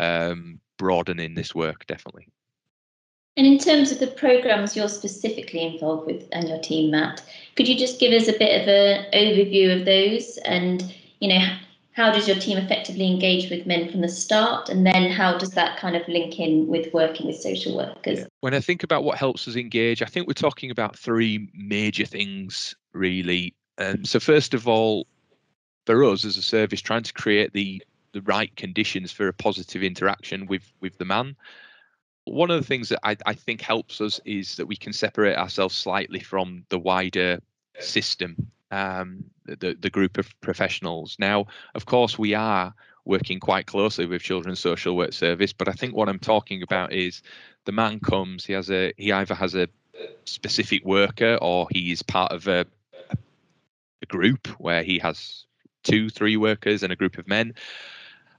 um, 0.00 0.60
broadening 0.76 1.34
this 1.34 1.54
work 1.54 1.86
definitely. 1.86 2.28
And 3.36 3.46
in 3.46 3.58
terms 3.58 3.92
of 3.92 4.00
the 4.00 4.08
programs 4.08 4.74
you're 4.74 4.88
specifically 4.88 5.62
involved 5.62 6.06
with 6.06 6.28
and 6.32 6.48
your 6.48 6.60
team 6.60 6.90
matt 6.90 7.22
could 7.56 7.68
you 7.68 7.78
just 7.78 8.00
give 8.00 8.12
us 8.12 8.28
a 8.28 8.38
bit 8.38 8.62
of 8.62 8.68
an 8.68 9.06
overview 9.12 9.78
of 9.78 9.84
those 9.84 10.38
and 10.38 10.94
you 11.20 11.28
know 11.28 11.58
how 11.98 12.12
does 12.12 12.28
your 12.28 12.38
team 12.38 12.56
effectively 12.56 13.10
engage 13.10 13.50
with 13.50 13.66
men 13.66 13.90
from 13.90 14.02
the 14.02 14.08
start? 14.08 14.68
And 14.68 14.86
then 14.86 15.10
how 15.10 15.36
does 15.36 15.50
that 15.50 15.78
kind 15.78 15.96
of 15.96 16.06
link 16.06 16.38
in 16.38 16.68
with 16.68 16.94
working 16.94 17.26
with 17.26 17.40
social 17.40 17.76
workers? 17.76 18.24
When 18.40 18.54
i 18.54 18.60
think 18.60 18.84
about 18.84 19.02
what 19.02 19.18
helps 19.18 19.48
us 19.48 19.56
engage 19.56 20.00
i 20.00 20.06
think 20.06 20.28
we're 20.28 20.34
talking 20.34 20.70
about 20.70 20.96
three 20.96 21.50
major 21.54 22.06
things 22.06 22.74
really. 22.92 23.54
Um, 23.78 24.04
so 24.04 24.20
first 24.20 24.54
of 24.54 24.68
all 24.68 25.06
for 25.86 26.04
us 26.04 26.24
as 26.24 26.36
a 26.36 26.42
service 26.42 26.80
trying 26.80 27.02
to 27.02 27.12
create 27.12 27.52
the 27.52 27.82
the 28.12 28.22
right 28.22 28.54
conditions 28.56 29.10
for 29.10 29.26
a 29.26 29.32
positive 29.32 29.82
interaction 29.82 30.46
with 30.46 30.72
with 30.80 30.98
the 30.98 31.04
man. 31.04 31.34
One 32.24 32.50
of 32.50 32.60
the 32.60 32.66
things 32.66 32.90
that 32.90 33.00
I, 33.02 33.16
I 33.26 33.34
think 33.34 33.60
helps 33.60 34.00
us 34.00 34.20
is 34.24 34.56
that 34.56 34.66
we 34.66 34.76
can 34.76 34.92
separate 34.92 35.36
ourselves 35.36 35.74
slightly 35.74 36.20
from 36.20 36.64
the 36.68 36.78
wider 36.78 37.40
system 37.80 38.50
um, 38.70 39.24
the, 39.46 39.76
the 39.78 39.90
group 39.90 40.18
of 40.18 40.28
professionals. 40.40 41.16
Now, 41.18 41.46
of 41.74 41.86
course, 41.86 42.18
we 42.18 42.34
are 42.34 42.74
working 43.04 43.40
quite 43.40 43.66
closely 43.66 44.06
with 44.06 44.22
Children's 44.22 44.60
Social 44.60 44.96
Work 44.96 45.12
Service, 45.12 45.52
but 45.52 45.68
I 45.68 45.72
think 45.72 45.94
what 45.94 46.08
I'm 46.08 46.18
talking 46.18 46.62
about 46.62 46.92
is 46.92 47.22
the 47.64 47.72
man 47.72 48.00
comes, 48.00 48.44
he 48.44 48.52
has 48.52 48.70
a 48.70 48.92
he 48.96 49.12
either 49.12 49.34
has 49.34 49.54
a 49.54 49.68
specific 50.24 50.84
worker 50.84 51.38
or 51.40 51.66
he 51.70 51.90
is 51.90 52.02
part 52.02 52.32
of 52.32 52.46
a, 52.46 52.66
a 53.10 54.06
group 54.06 54.46
where 54.58 54.82
he 54.82 54.98
has 54.98 55.44
two, 55.82 56.08
three 56.10 56.36
workers 56.36 56.82
and 56.82 56.92
a 56.92 56.96
group 56.96 57.18
of 57.18 57.26
men. 57.26 57.54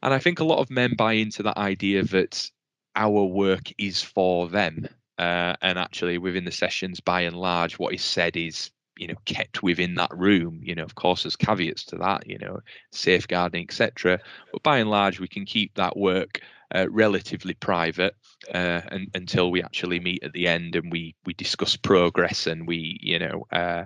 And 0.01 0.13
I 0.13 0.19
think 0.19 0.39
a 0.39 0.45
lot 0.45 0.59
of 0.59 0.69
men 0.69 0.95
buy 0.95 1.13
into 1.13 1.43
that 1.43 1.57
idea 1.57 2.03
that 2.03 2.49
our 2.95 3.23
work 3.23 3.71
is 3.77 4.01
for 4.01 4.47
them. 4.47 4.87
Uh, 5.17 5.55
and 5.61 5.77
actually, 5.77 6.17
within 6.17 6.45
the 6.45 6.51
sessions, 6.51 7.01
by 7.01 7.21
and 7.21 7.35
large, 7.35 7.77
what 7.77 7.93
is 7.93 8.01
said 8.01 8.37
is 8.37 8.71
you 8.99 9.07
know 9.07 9.15
kept 9.25 9.63
within 9.63 9.95
that 9.95 10.11
room 10.15 10.59
you 10.61 10.75
know 10.75 10.83
of 10.83 10.95
course 10.95 11.23
there's 11.23 11.35
caveats 11.35 11.83
to 11.83 11.95
that 11.95 12.27
you 12.27 12.37
know 12.37 12.59
safeguarding 12.91 13.63
etc 13.63 14.19
but 14.51 14.63
by 14.63 14.77
and 14.79 14.89
large 14.89 15.19
we 15.19 15.27
can 15.27 15.45
keep 15.45 15.73
that 15.75 15.95
work 15.97 16.41
uh, 16.75 16.85
relatively 16.91 17.55
private 17.55 18.15
uh, 18.53 18.81
and, 18.91 19.09
until 19.15 19.49
we 19.49 19.63
actually 19.63 19.99
meet 19.99 20.23
at 20.23 20.33
the 20.33 20.47
end 20.47 20.75
and 20.75 20.91
we 20.91 21.15
we 21.25 21.33
discuss 21.33 21.75
progress 21.75 22.45
and 22.45 22.67
we 22.67 22.99
you 23.01 23.17
know 23.17 23.47
uh, 23.51 23.85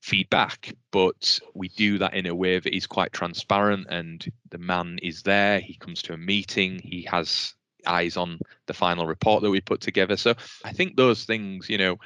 feedback. 0.00 0.74
But 0.90 1.38
we 1.54 1.68
do 1.68 1.98
that 1.98 2.14
in 2.14 2.26
a 2.26 2.34
way 2.34 2.58
that 2.58 2.74
is 2.74 2.86
quite 2.86 3.12
transparent 3.12 3.86
and 3.90 4.24
the 4.50 4.58
man 4.58 4.98
is 5.02 5.22
there 5.22 5.60
he 5.60 5.74
comes 5.74 6.02
to 6.02 6.14
a 6.14 6.18
meeting 6.18 6.80
he 6.82 7.02
has 7.02 7.54
eyes 7.86 8.16
on 8.16 8.38
the 8.66 8.74
final 8.74 9.06
report 9.06 9.42
that 9.42 9.50
we 9.50 9.60
put 9.60 9.80
together. 9.80 10.16
So 10.16 10.34
i 10.64 10.72
think 10.72 10.96
those 10.96 11.24
things 11.24 11.68
you 11.68 11.78
know 11.78 11.98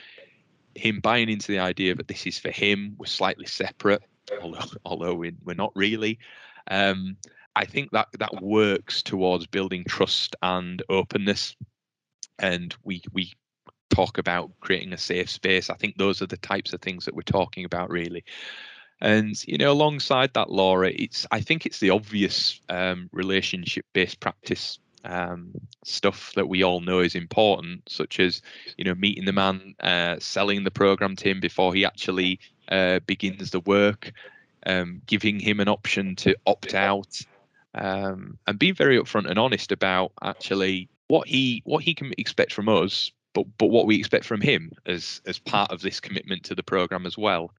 him 0.74 1.00
buying 1.00 1.28
into 1.28 1.52
the 1.52 1.58
idea 1.58 1.94
that 1.94 2.08
this 2.08 2.26
is 2.26 2.38
for 2.38 2.50
him. 2.50 2.94
We're 2.98 3.06
slightly 3.06 3.46
separate, 3.46 4.02
although 4.40 4.66
although 4.84 5.14
we're, 5.14 5.36
we're 5.44 5.54
not 5.54 5.72
really. 5.74 6.18
Um, 6.70 7.16
I 7.54 7.64
think 7.66 7.90
that 7.90 8.08
that 8.18 8.42
works 8.42 9.02
towards 9.02 9.46
building 9.46 9.84
trust 9.86 10.36
and 10.42 10.82
openness, 10.88 11.56
and 12.38 12.74
we 12.82 13.02
we 13.12 13.32
talk 13.90 14.18
about 14.18 14.50
creating 14.60 14.92
a 14.92 14.98
safe 14.98 15.28
space. 15.28 15.68
I 15.68 15.74
think 15.74 15.96
those 15.96 16.22
are 16.22 16.26
the 16.26 16.38
types 16.38 16.72
of 16.72 16.80
things 16.80 17.04
that 17.04 17.14
we're 17.14 17.22
talking 17.22 17.64
about 17.64 17.90
really. 17.90 18.24
And 19.00 19.36
you 19.46 19.58
know, 19.58 19.72
alongside 19.72 20.32
that, 20.34 20.50
Laura, 20.50 20.90
it's 20.90 21.26
I 21.30 21.40
think 21.40 21.66
it's 21.66 21.80
the 21.80 21.90
obvious 21.90 22.60
um, 22.68 23.10
relationship-based 23.12 24.20
practice 24.20 24.78
um, 25.04 25.50
stuff 25.84 26.32
that 26.34 26.48
we 26.48 26.62
all 26.62 26.80
know 26.80 27.00
is 27.00 27.14
important, 27.14 27.88
such 27.88 28.20
as 28.20 28.42
you 28.76 28.84
know 28.84 28.94
meeting 28.94 29.24
the 29.24 29.32
man, 29.32 29.74
uh, 29.80 30.16
selling 30.20 30.64
the 30.64 30.70
program 30.70 31.16
to 31.16 31.28
him 31.30 31.40
before 31.40 31.74
he 31.74 31.84
actually 31.84 32.38
uh, 32.68 33.00
begins 33.06 33.50
the 33.50 33.60
work, 33.60 34.12
um, 34.66 35.02
giving 35.06 35.40
him 35.40 35.60
an 35.60 35.68
option 35.68 36.16
to 36.16 36.36
opt 36.46 36.74
out, 36.74 37.20
um, 37.74 38.38
and 38.46 38.58
being 38.58 38.74
very 38.74 38.98
upfront 38.98 39.28
and 39.28 39.38
honest 39.38 39.72
about 39.72 40.12
actually 40.22 40.88
what 41.08 41.28
he 41.28 41.62
what 41.64 41.82
he 41.82 41.94
can 41.94 42.12
expect 42.18 42.52
from 42.52 42.68
us, 42.68 43.12
but 43.34 43.46
but 43.58 43.66
what 43.70 43.86
we 43.86 43.96
expect 43.98 44.24
from 44.24 44.40
him 44.40 44.72
as 44.86 45.20
as 45.26 45.38
part 45.38 45.70
of 45.72 45.80
this 45.82 46.00
commitment 46.00 46.44
to 46.44 46.54
the 46.54 46.62
program 46.62 47.06
as 47.06 47.18
well. 47.18 47.52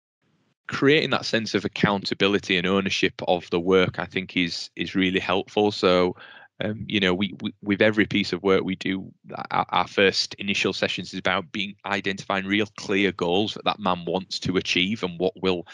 creating 0.67 1.09
that 1.11 1.25
sense 1.25 1.53
of 1.55 1.65
accountability 1.65 2.57
and 2.57 2.65
ownership 2.67 3.21
of 3.27 3.49
the 3.49 3.59
work, 3.59 3.99
I 3.99 4.05
think, 4.05 4.37
is 4.37 4.69
is 4.75 4.95
really 4.95 5.19
helpful. 5.19 5.71
So. 5.71 6.15
Um, 6.61 6.85
you 6.87 6.99
know, 6.99 7.13
we, 7.13 7.33
we, 7.41 7.53
with 7.61 7.81
every 7.81 8.05
piece 8.05 8.31
of 8.31 8.43
work 8.43 8.63
we 8.63 8.75
do, 8.75 9.11
our, 9.51 9.65
our, 9.69 9.87
first 9.87 10.35
initial 10.35 10.71
sessions 10.71 11.11
is 11.11 11.19
about 11.19 11.51
being 11.51 11.75
identifying 11.85 12.45
real 12.45 12.67
clear 12.77 13.11
goals 13.11 13.55
that 13.55 13.65
that 13.65 13.79
man 13.79 14.05
wants 14.05 14.39
to 14.41 14.57
achieve 14.57 15.03
and 15.03 15.19
what 15.19 15.33
will 15.41 15.65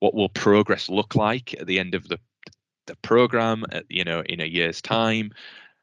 what 0.00 0.12
will 0.12 0.28
progress 0.28 0.88
look 0.88 1.14
like 1.14 1.54
at 1.54 1.66
the 1.66 1.78
end 1.78 1.94
of 1.94 2.08
the 2.08 2.18
the 2.86 2.96
program, 2.96 3.64
at, 3.72 3.84
you 3.88 4.04
know, 4.04 4.22
in 4.26 4.40
a 4.40 4.44
year's 4.44 4.82
time 4.82 5.30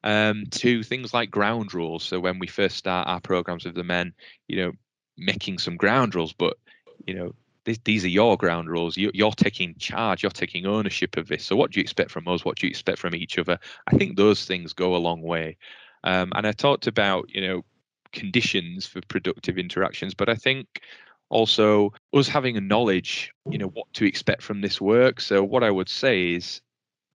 um, 0.04 0.46
to 0.52 0.84
things 0.84 1.14
like 1.14 1.32
ground 1.32 1.74
rules. 1.74 2.04
So 2.04 2.20
when 2.20 2.40
we 2.40 2.48
first 2.48 2.78
start 2.78 3.08
our 3.08 3.20
programs 3.20 3.66
with 3.66 3.76
the 3.76 3.84
men, 3.84 4.14
you 4.48 4.58
know, 4.58 4.72
making 5.18 5.58
some 5.58 5.78
ground 5.78 6.16
rules, 6.16 6.34
but 6.34 6.58
you 7.06 7.14
know, 7.14 7.34
th- 7.66 7.84
these 7.84 8.06
are 8.06 8.10
your 8.10 8.38
ground 8.38 8.70
rules. 8.70 8.98
You, 8.98 9.12
you're 9.14 9.32
taking 9.32 9.76
charge. 9.76 10.24
You're 10.24 10.32
taking 10.32 10.66
ownership 10.66 11.18
of 11.18 11.28
this. 11.28 11.46
So 11.46 11.56
what 11.56 11.72
do 11.72 11.80
you 11.80 11.84
expect 11.84 12.12
from 12.12 12.28
us? 12.28 12.46
What 12.46 12.58
do 12.58 12.68
you 12.68 12.72
expect 12.72 13.00
from 13.00 13.16
each 13.16 13.38
other? 13.38 13.60
I 13.88 13.98
think 13.98 14.18
those 14.18 14.46
things 14.46 14.74
go 14.74 14.96
a 14.96 14.98
long 14.98 15.22
way. 15.22 15.58
Um, 16.04 16.32
and 16.36 16.48
I 16.48 16.52
talked 16.52 16.88
about, 16.88 17.30
you 17.30 17.42
know, 17.42 17.62
conditions 18.12 18.86
for 18.86 19.02
productive 19.08 19.58
interactions, 19.58 20.14
but 20.14 20.30
I 20.30 20.36
think 20.36 20.82
also 21.30 21.94
us 22.14 22.28
having 22.28 22.58
a 22.58 22.62
knowledge, 22.62 23.32
you 23.50 23.58
know, 23.58 23.68
what 23.68 23.92
to 23.94 24.06
expect 24.06 24.44
from 24.44 24.62
this 24.62 24.82
work. 24.82 25.22
So 25.22 25.44
what 25.44 25.64
I 25.64 25.72
would 25.72 25.90
say 25.90 26.34
is 26.34 26.62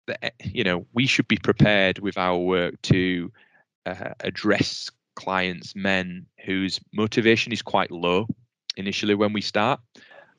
that 0.07 0.25
eh, 0.25 0.31
you 0.45 0.65
know 0.65 0.87
we 0.93 1.07
should 1.07 1.29
be 1.29 1.37
prepared 1.37 1.99
with 1.99 2.19
our 2.19 2.39
work 2.39 2.81
to 2.83 3.33
uh, 3.87 4.11
address 4.21 4.91
clients, 5.17 5.75
men 5.77 6.27
whose 6.45 6.81
motivation 6.93 7.53
is 7.53 7.63
quite 7.63 7.91
low 7.91 8.27
initially 8.77 9.15
when 9.15 9.33
we 9.33 9.41
start, 9.41 9.81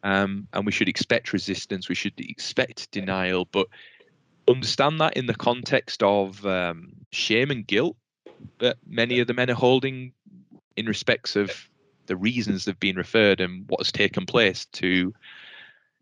um, 0.05 0.47
and 0.53 0.67
we 0.67 0.71
should 0.71 0.88
expect 0.88 1.33
resistance. 1.33 1.89
We 1.89 1.95
should 1.95 2.13
expect 2.19 2.91
denial, 2.91 3.45
but 3.51 3.67
understand 4.47 5.01
that 5.01 5.17
in 5.17 5.25
the 5.25 5.33
context 5.33 6.03
of 6.03 6.45
um, 6.45 6.93
shame 7.12 7.50
and 7.50 7.65
guilt 7.65 7.97
that 8.59 8.77
many 8.85 9.19
of 9.19 9.25
the 9.25 9.33
men 9.33 9.50
are 9.50 9.55
holding 9.55 10.13
in 10.77 10.85
respects 10.85 11.35
of 11.35 11.51
the 12.05 12.15
reasons 12.15 12.65
they've 12.65 12.79
been 12.79 12.97
referred 12.97 13.41
and 13.41 13.67
what 13.67 13.79
has 13.79 13.91
taken 13.91 14.27
place 14.27 14.65
to 14.65 15.12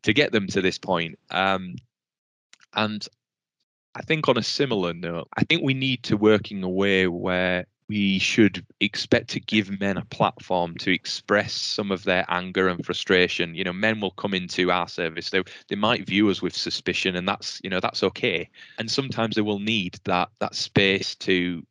to 0.01 0.11
get 0.11 0.33
them 0.33 0.47
to 0.47 0.61
this 0.61 0.77
point. 0.77 1.17
Um, 1.31 1.75
and 2.73 3.07
I 3.95 4.01
think 4.01 4.27
on 4.27 4.37
a 4.37 4.43
similar 4.43 4.93
note, 4.93 5.29
I 5.37 5.45
think 5.45 5.63
we 5.63 5.73
need 5.73 6.03
to 6.03 6.17
work 6.17 6.51
in 6.51 6.61
a 6.61 6.69
way 6.69 7.07
where 7.07 7.67
we 7.87 8.19
should 8.19 8.65
expect 8.79 9.29
to 9.29 9.39
give 9.39 9.79
men 9.79 9.97
a 9.97 10.05
platform 10.05 10.75
to 10.77 10.91
express 10.91 11.53
some 11.53 11.91
of 11.91 12.03
their 12.03 12.25
anger 12.29 12.67
and 12.67 12.85
frustration. 12.85 13.55
You 13.55 13.63
know, 13.63 13.73
men 13.73 13.99
will 13.99 14.11
come 14.11 14.33
into 14.33 14.71
our 14.71 14.87
service. 14.87 15.29
They 15.29 15.43
they 15.67 15.75
might 15.75 16.07
view 16.07 16.29
us 16.29 16.41
with 16.41 16.55
suspicion, 16.55 17.15
and 17.15 17.27
that's 17.27 17.59
you 17.63 17.69
know 17.69 17.79
that's 17.79 18.03
okay. 18.03 18.49
And 18.77 18.89
sometimes 18.89 19.35
they 19.35 19.41
will 19.41 19.59
need 19.59 19.99
that 20.05 20.29
that 20.39 20.55
space 20.55 21.15
to 21.15 21.63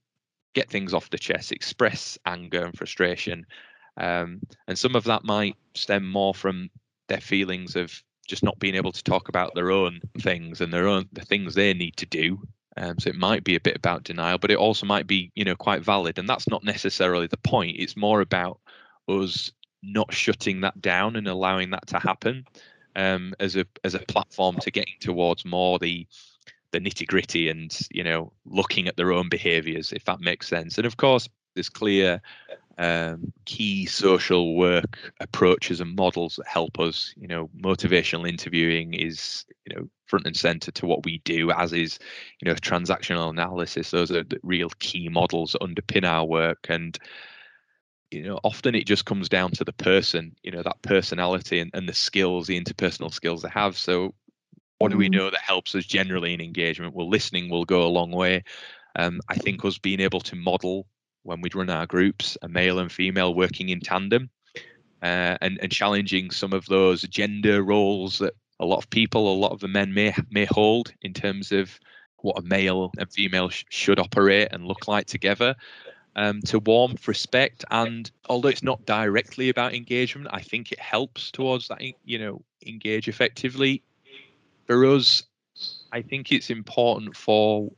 get 0.55 0.71
things 0.71 0.93
off 0.93 1.11
the 1.11 1.19
chest, 1.19 1.53
express 1.53 2.19
anger 2.27 2.65
and 2.65 2.77
frustration. 2.77 3.47
Um, 3.97 4.41
and 4.67 4.79
some 4.79 4.97
of 4.97 5.05
that 5.05 5.25
might 5.25 5.57
stem 5.75 6.09
more 6.09 6.35
from 6.35 6.71
their 7.09 7.21
feelings 7.21 7.77
of 7.77 8.03
just 8.27 8.43
not 8.43 8.59
being 8.59 8.75
able 8.75 8.93
to 8.93 9.03
talk 9.03 9.29
about 9.29 9.55
their 9.55 9.71
own 9.71 10.01
things 10.21 10.61
and 10.61 10.73
their 10.73 10.87
own 10.87 11.09
the 11.13 11.25
things 11.25 11.55
they 11.55 11.75
need 11.75 11.97
to 11.97 12.07
do. 12.07 12.43
Um, 12.77 12.99
so 12.99 13.11
it 13.11 13.17
might 13.17 13.45
be 13.45 13.55
a 13.55 13.61
bit 13.61 13.77
about 13.77 14.05
denial, 14.05 14.39
but 14.39 14.51
it 14.51 14.57
also 14.57 14.87
might 14.87 15.07
be, 15.07 15.31
you 15.35 15.45
know, 15.45 15.57
quite 15.57 15.83
valid. 15.83 16.19
And 16.19 16.29
that's 16.29 16.49
not 16.49 16.65
necessarily 16.65 17.27
the 17.27 17.37
point. 17.37 17.77
It's 17.79 17.97
more 17.97 18.21
about 18.21 18.61
us 19.09 19.53
not 19.83 20.13
shutting 20.13 20.61
that 20.63 20.81
down 20.81 21.17
and 21.17 21.29
allowing 21.29 21.71
that 21.71 21.87
to 21.89 21.99
happen 21.99 22.47
um, 22.97 23.35
as 23.41 23.57
a 23.57 23.67
as 23.85 23.95
a 23.95 24.01
platform 24.01 24.57
to 24.61 24.71
getting 24.71 24.95
towards 25.01 25.45
more 25.45 25.79
the 25.79 26.07
the 26.71 26.81
nitty 26.81 27.07
gritty 27.07 27.49
and 27.49 27.79
you 27.91 28.03
know 28.03 28.33
looking 28.47 28.89
at 28.89 28.97
their 28.97 29.13
own 29.13 29.29
behaviors, 29.29 29.93
if 29.93 30.05
that 30.05 30.21
makes 30.21 30.49
sense. 30.49 30.79
And 30.79 30.87
of 30.87 30.97
course, 30.97 31.29
there's 31.55 31.69
clear 31.69 32.21
um, 32.79 33.33
key 33.45 33.87
social 33.87 34.57
work 34.57 35.13
approaches 35.21 35.81
and 35.81 35.95
models 35.97 36.37
that 36.37 36.47
help 36.47 36.79
us. 36.79 37.15
You 37.17 37.29
know, 37.29 37.51
motivational 37.59 38.29
interviewing 38.29 38.95
is 38.95 39.45
you 39.67 39.77
know 39.77 39.89
front 40.07 40.27
and 40.27 40.37
center 40.37 40.71
to 40.73 40.87
what 40.87 41.05
we 41.05 41.19
do, 41.19 41.51
as 41.51 41.73
is 41.73 41.99
you 42.41 42.49
know 42.49 42.55
transactional 42.55 43.31
analysis. 43.31 43.91
Those 43.91 44.11
are 44.11 44.25
the 44.25 44.41
real 44.43 44.71
key 44.79 45.09
models 45.09 45.53
that 45.53 45.63
underpin 45.63 46.05
our 46.05 46.25
work, 46.25 46.67
and 46.69 46.99
you 48.11 48.23
know 48.23 48.39
often 48.43 48.75
it 48.75 48.87
just 48.87 49.05
comes 49.05 49.29
down 49.29 49.51
to 49.53 49.65
the 49.65 49.73
person. 49.73 50.35
You 50.43 50.53
know 50.53 50.63
that 50.63 50.83
personality 50.83 51.61
and, 51.61 51.71
and 51.75 51.89
the 51.89 51.95
skills, 51.95 52.47
the 52.47 52.61
interpersonal 52.61 53.13
skills 53.13 53.43
they 53.43 53.51
have. 53.51 53.77
So. 53.77 54.15
What 54.79 54.91
do 54.91 54.99
we 54.99 55.09
mm-hmm. 55.09 55.19
know 55.19 55.31
that 55.31 55.41
helps 55.41 55.77
us 55.77 55.85
generally 55.85 56.35
in 56.35 56.41
engagement? 56.41 56.93
Well, 56.93 57.09
listening 57.09 57.49
will 57.49 57.65
go 57.65 57.85
a 57.85 57.87
long 57.87 58.11
way. 58.11 58.43
Um, 58.97 59.21
I 59.29 59.37
think 59.37 59.65
us 59.65 59.79
being 59.79 60.01
able 60.01 60.19
to 60.23 60.35
model 60.35 60.89
when 61.23 61.41
we'd 61.41 61.55
run 61.55 61.71
our 61.71 61.87
groups, 61.87 62.37
a 62.43 62.49
male 62.49 62.79
and 62.79 62.91
female 62.91 63.35
working 63.35 63.69
in 63.69 63.81
tandem, 63.81 64.31
uh, 65.03 65.37
and 65.41 65.59
and 65.61 65.73
challenging 65.73 66.31
some 66.31 66.53
of 66.53 66.67
those 66.67 67.03
gender 67.03 67.63
roles 67.63 68.19
that 68.19 68.35
a 68.61 68.67
lot 68.67 68.79
of 68.79 68.91
people, 68.91 69.33
a 69.33 69.35
lot 69.35 69.53
of 69.53 69.61
the 69.61 69.69
men 69.69 69.93
may 69.93 70.15
may 70.31 70.45
hold 70.45 70.93
in 71.03 71.13
terms 71.13 71.53
of 71.53 71.79
what 72.19 72.39
a 72.39 72.43
male 72.43 72.93
and 72.99 73.13
female 73.13 73.49
sh- 73.49 73.65
should 73.69 73.99
operate 73.99 74.49
and 74.53 74.67
look 74.67 74.87
like 74.89 75.07
together. 75.07 75.55
Um, 76.15 76.43
to 76.43 76.59
warmth, 76.59 77.09
respect, 77.09 77.65
and 77.71 78.11
although 78.29 78.51
it's 78.51 78.63
not 78.63 78.85
directly 78.85 79.49
about 79.49 79.73
engagement, 79.73 80.29
I 80.31 80.43
think 80.43 80.71
it 80.71 80.79
helps 80.79 81.31
towards 81.31 81.69
that. 81.69 81.81
You 82.05 82.19
know, 82.19 82.43
engage 82.67 83.09
effectively. 83.09 83.83
For 84.67 84.85
us, 84.85 85.23
I 85.91 86.03
think 86.03 86.31
it's 86.31 86.51
important 86.51 87.17
for 87.17 87.73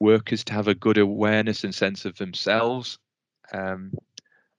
workers 0.00 0.44
to 0.44 0.52
have 0.52 0.68
a 0.68 0.74
good 0.74 0.98
awareness 0.98 1.64
and 1.64 1.74
sense 1.74 2.04
of 2.04 2.16
themselves 2.16 2.98
um, 3.52 3.92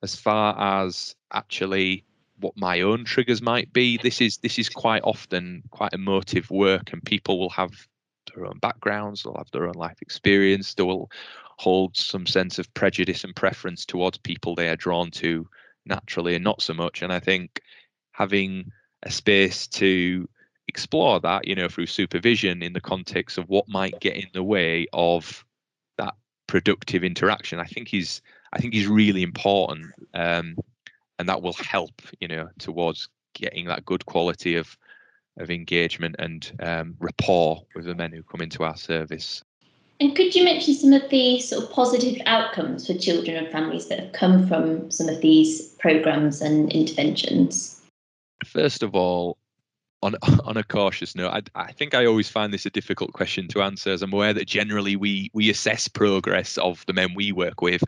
as 0.01 0.15
far 0.15 0.83
as 0.83 1.15
actually 1.31 2.03
what 2.39 2.53
my 2.55 2.81
own 2.81 3.03
triggers 3.03 3.41
might 3.41 3.73
be. 3.73 3.97
This 3.97 4.21
is 4.21 4.37
this 4.37 4.59
is 4.59 4.69
quite 4.69 5.03
often 5.03 5.63
quite 5.71 5.93
emotive 5.93 6.49
work 6.51 6.93
and 6.93 7.03
people 7.03 7.39
will 7.39 7.49
have 7.49 7.71
their 8.33 8.45
own 8.45 8.59
backgrounds 8.59 9.23
they'll 9.23 9.37
have 9.37 9.49
their 9.51 9.67
own 9.67 9.75
life 9.75 9.97
experience 10.01 10.73
they 10.73 10.83
will 10.83 11.09
hold 11.57 11.95
some 11.95 12.27
sense 12.27 12.59
of 12.59 12.71
prejudice 12.73 13.23
and 13.23 13.35
preference 13.35 13.85
towards 13.85 14.17
people 14.17 14.53
they 14.53 14.67
are 14.67 14.75
drawn 14.75 15.09
to 15.09 15.47
naturally 15.85 16.35
and 16.35 16.43
not 16.43 16.61
so 16.61 16.73
much. 16.73 17.01
And 17.01 17.11
i 17.11 17.19
think 17.19 17.61
having 18.11 18.71
a 19.03 19.11
space 19.11 19.67
to 19.67 20.27
explore 20.67 21.19
that, 21.21 21.47
you 21.47 21.55
know, 21.55 21.69
through 21.69 21.87
supervision 21.87 22.61
in 22.61 22.73
the 22.73 22.81
context 22.81 23.37
of 23.37 23.49
what 23.49 23.67
might 23.67 23.99
get 23.99 24.17
in 24.17 24.27
the 24.33 24.43
way 24.43 24.87
of 24.93 25.45
that 25.97 26.15
productive 26.47 27.03
interaction, 27.03 27.59
I 27.59 27.65
think 27.65 27.93
is 27.93 28.21
I 28.53 28.59
think 28.59 28.75
is 28.75 28.87
really 28.87 29.23
important, 29.23 29.87
um, 30.13 30.57
and 31.19 31.27
that 31.27 31.41
will 31.41 31.53
help, 31.53 32.01
you 32.19 32.27
know, 32.27 32.49
towards 32.59 33.09
getting 33.33 33.65
that 33.67 33.85
good 33.85 34.05
quality 34.05 34.55
of 34.55 34.77
of 35.37 35.51
engagement 35.51 36.15
and 36.17 36.51
um, 36.61 36.95
rapport 36.99 37.61
with 37.75 37.85
the 37.85 37.93
men 37.93 38.11
who 38.11 38.23
come 38.23 38.41
into 38.41 38.63
our 38.63 38.75
service. 38.75 39.43
And 39.99 40.15
could 40.15 40.35
you 40.35 40.43
mention 40.43 40.75
some 40.75 40.93
of 40.93 41.09
the 41.09 41.39
sort 41.39 41.63
of 41.63 41.71
positive 41.71 42.21
outcomes 42.25 42.85
for 42.85 42.93
children 42.93 43.35
and 43.35 43.51
families 43.51 43.87
that 43.87 43.99
have 43.99 44.13
come 44.13 44.47
from 44.47 44.91
some 44.91 45.09
of 45.09 45.21
these 45.21 45.69
programs 45.79 46.41
and 46.41 46.71
interventions? 46.71 47.81
First 48.45 48.83
of 48.83 48.93
all, 48.93 49.36
on 50.01 50.15
on 50.45 50.57
a 50.57 50.63
cautious 50.63 51.15
note, 51.15 51.31
I, 51.55 51.67
I 51.67 51.71
think 51.71 51.93
I 51.93 52.05
always 52.05 52.29
find 52.29 52.53
this 52.53 52.65
a 52.65 52.69
difficult 52.69 53.13
question 53.13 53.47
to 53.49 53.61
answer, 53.61 53.91
as 53.91 54.01
I'm 54.01 54.13
aware 54.13 54.33
that 54.33 54.47
generally 54.47 54.95
we 54.95 55.29
we 55.33 55.49
assess 55.49 55.87
progress 55.87 56.57
of 56.57 56.85
the 56.87 56.93
men 56.93 57.13
we 57.15 57.31
work 57.31 57.61
with 57.61 57.83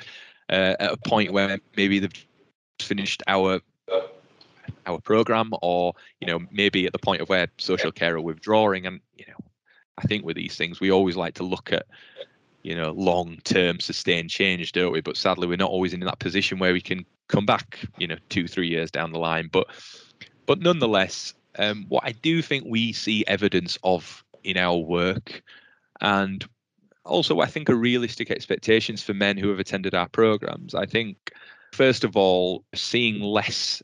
uh, 0.49 0.75
at 0.79 0.93
a 0.93 0.97
point 0.97 1.31
where 1.31 1.59
maybe 1.75 1.99
they've 1.99 2.27
finished 2.79 3.23
our 3.27 3.59
our 4.85 4.99
program, 4.99 5.51
or 5.61 5.93
you 6.19 6.27
know 6.27 6.39
maybe 6.51 6.85
at 6.85 6.93
the 6.93 6.99
point 6.99 7.21
of 7.21 7.29
where 7.29 7.47
social 7.57 7.91
care 7.91 8.15
are 8.15 8.21
withdrawing, 8.21 8.85
and 8.85 8.99
you 9.15 9.25
know 9.27 9.37
I 9.97 10.03
think 10.03 10.25
with 10.25 10.35
these 10.35 10.55
things 10.55 10.79
we 10.79 10.91
always 10.91 11.15
like 11.15 11.35
to 11.35 11.43
look 11.43 11.71
at 11.71 11.85
you 12.63 12.75
know 12.75 12.91
long 12.91 13.37
term 13.43 13.79
sustained 13.79 14.29
change, 14.29 14.71
don't 14.71 14.91
we? 14.91 15.01
But 15.01 15.17
sadly 15.17 15.47
we're 15.47 15.57
not 15.57 15.71
always 15.71 15.93
in 15.93 15.99
that 16.01 16.19
position 16.19 16.59
where 16.59 16.73
we 16.73 16.81
can 16.81 17.05
come 17.27 17.45
back, 17.45 17.79
you 17.97 18.07
know, 18.07 18.17
two 18.29 18.47
three 18.47 18.67
years 18.67 18.89
down 18.89 19.11
the 19.11 19.19
line, 19.19 19.49
but 19.51 19.67
but 20.47 20.59
nonetheless 20.59 21.35
um, 21.57 21.85
what 21.89 22.03
I 22.05 22.11
do 22.11 22.41
think 22.41 22.65
we 22.67 22.93
see 22.93 23.23
evidence 23.27 23.77
of 23.83 24.23
in 24.43 24.57
our 24.57 24.77
work, 24.77 25.41
and 26.01 26.47
also 27.05 27.39
I 27.39 27.47
think 27.47 27.69
are 27.69 27.75
realistic 27.75 28.31
expectations 28.31 29.03
for 29.03 29.13
men 29.13 29.37
who 29.37 29.49
have 29.49 29.59
attended 29.59 29.95
our 29.95 30.07
programs. 30.09 30.75
I 30.75 30.85
think, 30.85 31.31
first 31.73 32.03
of 32.03 32.15
all, 32.15 32.63
seeing 32.75 33.21
less 33.21 33.81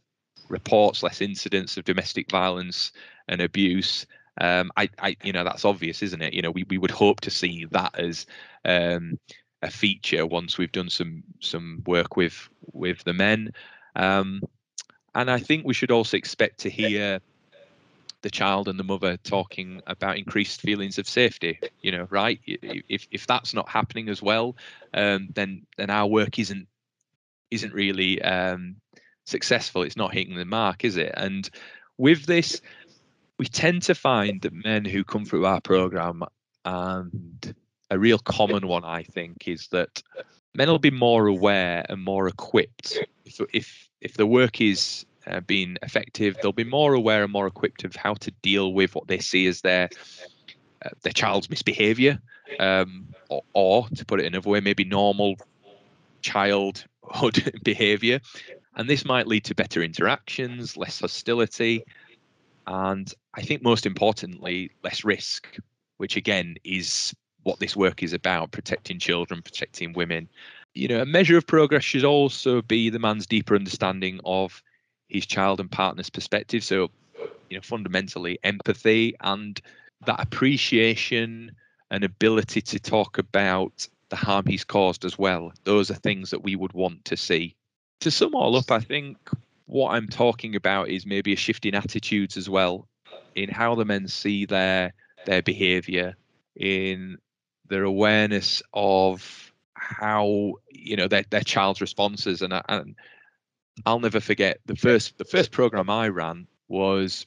reports, 0.50 1.04
less 1.04 1.22
incidents 1.22 1.78
of 1.78 1.86
domestic 1.86 2.30
violence 2.30 2.92
and 3.28 3.42
abuse. 3.42 4.06
Um, 4.42 4.72
I, 4.76 4.90
I, 5.00 5.16
you 5.24 5.32
know, 5.32 5.44
that's 5.44 5.66
obvious, 5.66 6.04
isn't 6.04 6.22
it? 6.22 6.34
You 6.34 6.42
know, 6.42 6.52
we, 6.52 6.66
we 6.70 6.78
would 6.78 6.92
hope 6.92 7.22
to 7.22 7.32
see 7.32 7.66
that 7.72 7.98
as 7.98 8.26
um, 8.66 9.18
a 9.62 9.72
feature 9.72 10.26
once 10.26 10.58
we've 10.58 10.72
done 10.72 10.90
some 10.90 11.24
some 11.40 11.82
work 11.88 12.16
with 12.18 12.50
with 12.74 13.04
the 13.06 13.14
men. 13.14 13.52
Um, 13.96 14.42
and 15.16 15.32
I 15.32 15.40
think 15.40 15.66
we 15.66 15.74
should 15.74 15.92
also 15.92 16.18
expect 16.18 16.60
to 16.60 16.70
hear 16.70 17.22
the 18.26 18.32
child 18.32 18.68
and 18.68 18.80
the 18.80 18.84
mother 18.84 19.18
talking 19.18 19.84
about 19.86 20.18
increased 20.18 20.60
feelings 20.60 20.98
of 20.98 21.08
safety 21.08 21.60
you 21.82 21.92
know 21.92 22.08
right? 22.10 22.40
If 22.48 23.08
if 23.12 23.28
that's 23.28 23.54
not 23.54 23.70
happening 23.70 24.10
as 24.10 24.20
well 24.20 24.56
um, 24.96 25.30
then 25.36 25.68
then 25.78 25.92
our 25.92 26.08
work 26.08 26.40
isn't 26.40 26.68
isn't 27.52 27.74
really 27.74 28.20
um, 28.24 28.78
successful. 29.26 29.84
It's 29.84 29.96
not 29.96 30.12
hitting 30.12 30.36
the 30.36 30.44
mark 30.44 30.84
is 30.84 30.98
it? 30.98 31.14
And 31.16 31.48
with 32.00 32.26
this 32.26 32.62
we 33.38 33.46
tend 33.46 33.84
to 33.84 33.94
find 33.94 34.42
that 34.42 34.54
men 34.54 34.86
who 34.86 35.04
come 35.04 35.26
through 35.26 35.46
our 35.46 35.62
program 35.62 36.24
and 36.66 37.56
a 37.92 38.00
real 38.00 38.18
common 38.18 38.66
one 38.68 38.84
i 38.84 39.04
think 39.04 39.48
is 39.48 39.68
that 39.68 40.02
men 40.56 40.68
will 40.68 40.80
be 40.80 40.90
more 40.90 41.28
aware 41.28 41.86
and 41.88 42.04
more 42.04 42.28
equipped 42.28 42.98
if 43.24 43.40
if 43.54 43.90
if 44.02 44.14
the 44.16 44.26
work 44.26 44.60
is 44.60 45.06
uh, 45.28 45.40
being 45.42 45.78
effective, 45.82 46.38
they'll 46.42 46.52
be 46.52 46.64
more 46.64 46.94
aware 46.94 47.24
and 47.24 47.32
more 47.32 47.48
equipped 47.48 47.84
of 47.84 47.96
how 47.96 48.14
to 48.16 48.32
deal 48.42 48.74
with 48.74 48.94
what 48.96 49.08
they 49.08 49.20
see 49.20 49.48
as 49.48 49.62
their 49.62 49.90
uh, 50.86 50.90
their 51.02 51.14
child's 51.14 51.50
misbehaviour, 51.50 52.20
um, 52.60 53.08
or, 53.30 53.42
or, 53.54 53.88
to 53.96 54.06
put 54.06 54.20
it 54.20 54.26
another 54.26 54.50
way, 54.50 54.60
maybe 54.60 54.84
normal 54.84 55.36
childhood 56.22 57.60
behaviour, 57.64 58.20
and 58.76 58.90
this 58.90 59.06
might 59.06 59.28
lead 59.28 59.44
to 59.46 59.56
better 59.56 59.82
interactions, 59.82 60.78
less 60.78 61.00
hostility, 61.00 61.84
and 62.68 63.12
I 63.34 63.42
think 63.42 63.64
most 63.64 63.86
importantly, 63.86 64.72
less 64.84 65.04
risk, 65.04 65.58
which 65.98 66.16
again 66.18 66.56
is 66.64 67.16
what 67.44 67.60
this 67.60 67.76
work 67.76 68.04
is 68.04 68.14
about: 68.14 68.52
protecting 68.52 69.00
children, 69.00 69.42
protecting 69.42 69.94
women. 69.94 70.30
You 70.74 70.90
know, 70.90 71.02
a 71.02 71.06
measure 71.06 71.38
of 71.38 71.48
progress 71.48 71.84
should 71.84 72.04
also 72.04 72.62
be 72.62 72.90
the 72.90 73.00
man's 73.00 73.26
deeper 73.26 73.56
understanding 73.56 74.20
of 74.26 74.62
his 75.08 75.26
child 75.26 75.60
and 75.60 75.72
partner's 75.72 76.10
perspective. 76.10 76.64
So, 76.64 76.90
you 77.50 77.58
know, 77.58 77.62
fundamentally 77.62 78.40
empathy 78.44 79.16
and 79.22 79.60
that 80.06 80.20
appreciation 80.20 81.52
and 81.92 82.04
ability 82.04 82.62
to 82.62 82.80
talk 82.80 83.18
about 83.18 83.88
the 84.10 84.16
harm 84.16 84.46
he's 84.48 84.64
caused 84.64 85.06
as 85.06 85.18
well. 85.18 85.52
Those 85.64 85.92
are 85.92 85.96
things 85.96 86.30
that 86.32 86.44
we 86.44 86.56
would 86.56 86.74
want 86.74 87.06
to 87.06 87.18
see. 87.18 87.56
To 88.02 88.12
sum 88.12 88.36
all 88.36 88.56
up, 88.56 88.72
I 88.72 88.80
think 88.80 89.18
what 89.66 89.92
I'm 89.92 90.08
talking 90.08 90.56
about 90.56 90.90
is 90.90 91.06
maybe 91.06 91.34
a 91.34 91.38
shift 91.38 91.66
in 91.66 91.76
attitudes 91.76 92.38
as 92.38 92.50
well, 92.50 92.88
in 93.36 93.50
how 93.50 93.76
the 93.76 93.86
men 93.86 94.08
see 94.08 94.46
their 94.46 94.94
their 95.26 95.42
behaviour, 95.42 96.16
in 96.56 97.18
their 97.68 97.84
awareness 97.84 98.62
of 98.74 99.52
how 99.74 100.54
you 100.70 100.96
know 100.96 101.08
their 101.08 101.24
their 101.30 101.42
child's 101.42 101.82
responses 101.82 102.42
and 102.42 102.54
and 102.70 102.96
I'll 103.86 104.00
never 104.00 104.20
forget 104.20 104.60
the 104.66 104.76
first 104.76 105.18
the 105.18 105.26
first 105.26 105.52
program 105.52 105.90
I 105.90 106.08
ran 106.10 106.48
was 106.68 107.26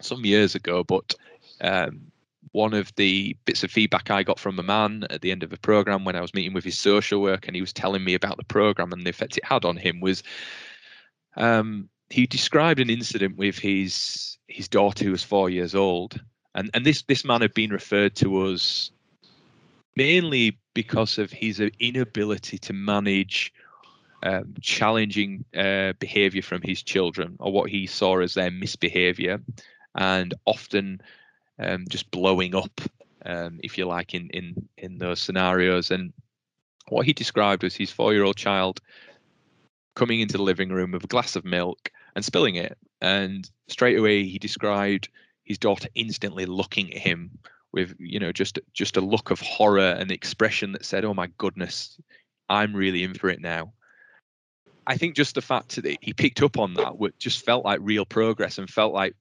some 0.00 0.24
years 0.24 0.54
ago, 0.54 0.82
but 0.82 1.14
um, 1.60 2.12
one 2.52 2.74
of 2.74 2.94
the 2.96 3.36
bits 3.44 3.64
of 3.64 3.70
feedback 3.70 4.10
I 4.10 4.22
got 4.22 4.38
from 4.38 4.58
a 4.58 4.62
man 4.62 5.06
at 5.10 5.20
the 5.20 5.30
end 5.30 5.42
of 5.42 5.50
the 5.50 5.58
program 5.58 6.04
when 6.04 6.16
I 6.16 6.20
was 6.20 6.34
meeting 6.34 6.52
with 6.52 6.64
his 6.64 6.78
social 6.78 7.20
work 7.20 7.46
and 7.46 7.54
he 7.54 7.62
was 7.62 7.72
telling 7.72 8.04
me 8.04 8.14
about 8.14 8.36
the 8.36 8.44
program 8.44 8.92
and 8.92 9.04
the 9.04 9.10
effect 9.10 9.38
it 9.38 9.44
had 9.44 9.64
on 9.64 9.76
him 9.76 10.00
was 10.00 10.22
um, 11.36 11.88
he 12.10 12.26
described 12.26 12.80
an 12.80 12.90
incident 12.90 13.36
with 13.36 13.58
his 13.58 14.36
his 14.48 14.68
daughter 14.68 15.04
who 15.04 15.12
was 15.12 15.22
four 15.22 15.48
years 15.48 15.74
old. 15.74 16.20
And 16.54 16.70
and 16.74 16.84
this 16.84 17.02
this 17.02 17.24
man 17.24 17.40
had 17.40 17.54
been 17.54 17.70
referred 17.70 18.14
to 18.16 18.48
us 18.48 18.90
mainly 19.96 20.58
because 20.74 21.18
of 21.18 21.30
his 21.30 21.60
inability 21.60 22.58
to 22.58 22.72
manage 22.72 23.52
um, 24.22 24.54
challenging 24.60 25.44
uh, 25.56 25.92
behavior 25.98 26.42
from 26.42 26.62
his 26.62 26.82
children 26.82 27.36
or 27.40 27.52
what 27.52 27.70
he 27.70 27.86
saw 27.86 28.20
as 28.20 28.34
their 28.34 28.50
misbehavior 28.50 29.40
and 29.94 30.34
often 30.46 31.00
um, 31.58 31.84
just 31.88 32.10
blowing 32.10 32.54
up 32.54 32.80
um, 33.24 33.60
if 33.62 33.78
you 33.78 33.86
like 33.86 34.14
in 34.14 34.28
in 34.30 34.68
in 34.78 34.98
those 34.98 35.20
scenarios. 35.20 35.90
And 35.90 36.12
what 36.88 37.06
he 37.06 37.12
described 37.12 37.62
was 37.62 37.74
his 37.74 37.90
four-year-old 37.90 38.36
child 38.36 38.80
coming 39.94 40.20
into 40.20 40.36
the 40.36 40.42
living 40.42 40.70
room 40.70 40.92
with 40.92 41.04
a 41.04 41.08
glass 41.08 41.36
of 41.36 41.44
milk 41.44 41.90
and 42.16 42.24
spilling 42.24 42.56
it. 42.56 42.76
And 43.00 43.48
straight 43.68 43.98
away 43.98 44.24
he 44.24 44.38
described 44.38 45.08
his 45.44 45.58
daughter 45.58 45.88
instantly 45.94 46.46
looking 46.46 46.92
at 46.92 47.00
him 47.00 47.30
with 47.72 47.94
you 47.98 48.20
know 48.20 48.32
just 48.32 48.58
just 48.72 48.96
a 48.96 49.00
look 49.00 49.30
of 49.30 49.40
horror 49.40 49.96
and 49.98 50.10
expression 50.10 50.72
that 50.72 50.84
said 50.84 51.04
oh 51.04 51.14
my 51.14 51.28
goodness 51.38 51.98
i'm 52.48 52.74
really 52.74 53.02
in 53.02 53.14
for 53.14 53.28
it 53.28 53.40
now 53.40 53.72
I 54.86 54.96
think 54.96 55.14
just 55.14 55.34
the 55.34 55.42
fact 55.42 55.76
that 55.76 55.98
he 56.00 56.12
picked 56.12 56.42
up 56.42 56.58
on 56.58 56.74
that 56.74 56.94
just 57.18 57.44
felt 57.44 57.64
like 57.64 57.80
real 57.82 58.04
progress 58.04 58.58
and 58.58 58.68
felt 58.68 58.92
like 58.92 59.14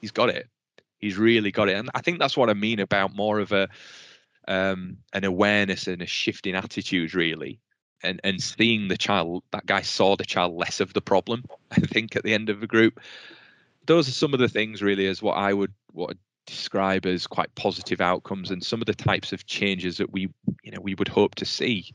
he's 0.00 0.10
got 0.10 0.28
it. 0.28 0.48
He's 0.98 1.16
really 1.16 1.52
got 1.52 1.68
it, 1.68 1.76
and 1.76 1.90
I 1.94 2.00
think 2.00 2.18
that's 2.18 2.36
what 2.36 2.50
I 2.50 2.54
mean 2.54 2.80
about 2.80 3.14
more 3.14 3.38
of 3.38 3.52
a 3.52 3.68
um, 4.48 4.96
an 5.12 5.24
awareness 5.24 5.86
and 5.86 6.02
a 6.02 6.06
shift 6.06 6.46
in 6.46 6.56
attitude, 6.56 7.14
really, 7.14 7.60
and 8.02 8.20
and 8.24 8.42
seeing 8.42 8.88
the 8.88 8.96
child. 8.96 9.44
That 9.52 9.66
guy 9.66 9.82
saw 9.82 10.16
the 10.16 10.24
child 10.24 10.54
less 10.54 10.80
of 10.80 10.94
the 10.94 11.00
problem. 11.00 11.44
I 11.70 11.80
think 11.80 12.16
at 12.16 12.24
the 12.24 12.34
end 12.34 12.50
of 12.50 12.60
the 12.60 12.66
group, 12.66 13.00
those 13.86 14.08
are 14.08 14.12
some 14.12 14.34
of 14.34 14.40
the 14.40 14.48
things 14.48 14.82
really 14.82 15.06
as 15.06 15.22
what 15.22 15.34
I 15.34 15.52
would 15.52 15.72
what 15.92 16.16
describe 16.46 17.06
as 17.06 17.26
quite 17.26 17.54
positive 17.54 18.00
outcomes 18.00 18.50
and 18.50 18.64
some 18.64 18.80
of 18.80 18.86
the 18.86 18.94
types 18.94 19.32
of 19.32 19.46
changes 19.46 19.98
that 19.98 20.10
we 20.10 20.32
you 20.62 20.72
know 20.72 20.80
we 20.80 20.94
would 20.94 21.08
hope 21.08 21.34
to 21.34 21.44
see 21.44 21.92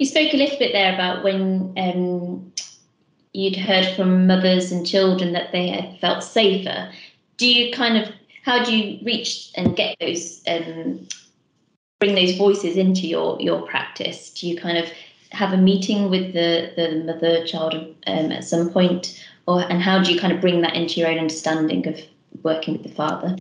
you 0.00 0.06
spoke 0.06 0.32
a 0.32 0.36
little 0.38 0.58
bit 0.58 0.72
there 0.72 0.94
about 0.94 1.22
when 1.22 1.74
um, 1.76 2.52
you'd 3.34 3.54
heard 3.54 3.86
from 3.94 4.26
mothers 4.26 4.72
and 4.72 4.86
children 4.86 5.34
that 5.34 5.52
they 5.52 5.68
had 5.68 6.00
felt 6.00 6.24
safer. 6.24 6.90
Do 7.36 7.46
you 7.46 7.70
kind 7.70 7.98
of 7.98 8.08
how 8.42 8.64
do 8.64 8.74
you 8.74 8.98
reach 9.04 9.52
and 9.56 9.76
get 9.76 9.96
those 10.00 10.40
um, 10.48 11.06
bring 11.98 12.14
those 12.14 12.34
voices 12.36 12.78
into 12.78 13.06
your 13.06 13.38
your 13.42 13.60
practice? 13.66 14.30
Do 14.30 14.48
you 14.48 14.56
kind 14.56 14.78
of 14.78 14.90
have 15.32 15.52
a 15.52 15.58
meeting 15.58 16.08
with 16.08 16.32
the 16.32 16.72
the 16.76 17.04
mother 17.04 17.46
child 17.46 17.74
um, 18.06 18.32
at 18.32 18.44
some 18.44 18.70
point, 18.70 19.22
or 19.46 19.60
and 19.70 19.82
how 19.82 20.02
do 20.02 20.14
you 20.14 20.18
kind 20.18 20.32
of 20.32 20.40
bring 20.40 20.62
that 20.62 20.74
into 20.74 20.98
your 20.98 21.10
own 21.10 21.18
understanding 21.18 21.86
of 21.86 22.00
working 22.42 22.72
with 22.72 22.84
the 22.84 22.94
father? 22.94 23.36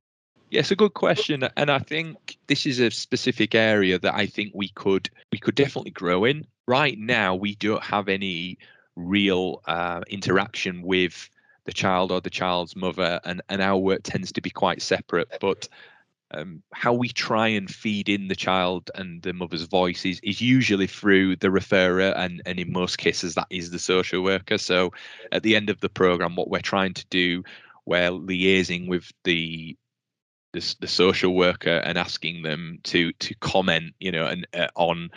Yes, 0.51 0.71
a 0.71 0.75
good 0.75 0.95
question, 0.95 1.47
and 1.57 1.69
I 1.69 1.77
think 1.77 2.37
this 2.47 2.65
is 2.65 2.79
a 2.79 2.89
specific 2.89 3.53
area 3.53 3.99
that 3.99 4.15
I 4.15 4.25
think 4.25 4.51
we 4.55 4.69
could 4.69 5.07
we 5.31 5.37
could 5.37 5.53
definitely 5.53 5.91
grow 5.91 6.25
in. 6.25 6.47
Right 6.67 6.97
now, 6.97 7.35
we 7.35 7.53
don't 7.55 7.83
have 7.83 8.09
any 8.09 8.57
real 8.95 9.61
uh, 9.67 10.01
interaction 10.09 10.81
with 10.81 11.29
the 11.65 11.71
child 11.71 12.11
or 12.11 12.19
the 12.19 12.31
child's 12.31 12.75
mother, 12.75 13.19
and 13.25 13.43
and 13.49 13.61
our 13.61 13.77
work 13.77 14.01
tends 14.03 14.31
to 14.31 14.41
be 14.41 14.49
quite 14.49 14.81
separate. 14.81 15.27
But 15.39 15.69
um, 16.31 16.63
how 16.73 16.93
we 16.93 17.09
try 17.09 17.47
and 17.47 17.69
feed 17.69 18.09
in 18.09 18.27
the 18.27 18.35
child 18.35 18.89
and 18.95 19.21
the 19.21 19.33
mother's 19.33 19.63
voice 19.63 20.03
is, 20.05 20.19
is 20.23 20.41
usually 20.41 20.87
through 20.87 21.35
the 21.37 21.47
referrer 21.47 22.15
and, 22.15 22.41
and 22.45 22.59
in 22.59 22.71
most 22.71 22.97
cases 22.97 23.33
that 23.33 23.47
is 23.49 23.71
the 23.71 23.79
social 23.79 24.23
worker 24.23 24.59
so 24.59 24.93
at 25.31 25.41
the 25.41 25.55
end 25.55 25.71
of 25.71 25.81
the 25.81 25.89
program 25.89 26.35
what 26.35 26.51
we're 26.51 26.59
trying 26.59 26.93
to 26.93 27.05
do 27.07 27.43
we're 27.87 28.11
liaising 28.11 28.87
with 28.87 29.11
the 29.23 29.75
the, 30.53 30.75
the 30.79 30.87
social 30.87 31.35
worker 31.35 31.77
and 31.83 31.97
asking 31.97 32.43
them 32.43 32.79
to 32.83 33.11
to 33.13 33.35
comment, 33.35 33.93
you 33.99 34.11
know, 34.11 34.25
and 34.25 34.47
uh, 34.53 34.67
on 34.75 35.11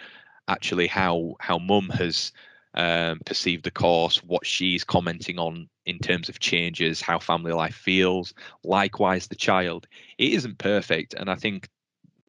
actually 0.48 0.86
how 0.86 1.36
how 1.40 1.58
mum 1.58 1.88
has 1.90 2.32
um, 2.74 3.20
perceived 3.24 3.64
the 3.64 3.70
course, 3.70 4.22
what 4.24 4.46
she's 4.46 4.84
commenting 4.84 5.38
on 5.38 5.68
in 5.84 5.98
terms 5.98 6.28
of 6.28 6.38
changes, 6.38 7.00
how 7.00 7.18
family 7.18 7.52
life 7.52 7.74
feels. 7.74 8.34
Likewise, 8.64 9.26
the 9.26 9.34
child. 9.34 9.86
It 10.18 10.32
isn't 10.32 10.58
perfect, 10.58 11.14
and 11.14 11.30
I 11.30 11.36
think 11.36 11.68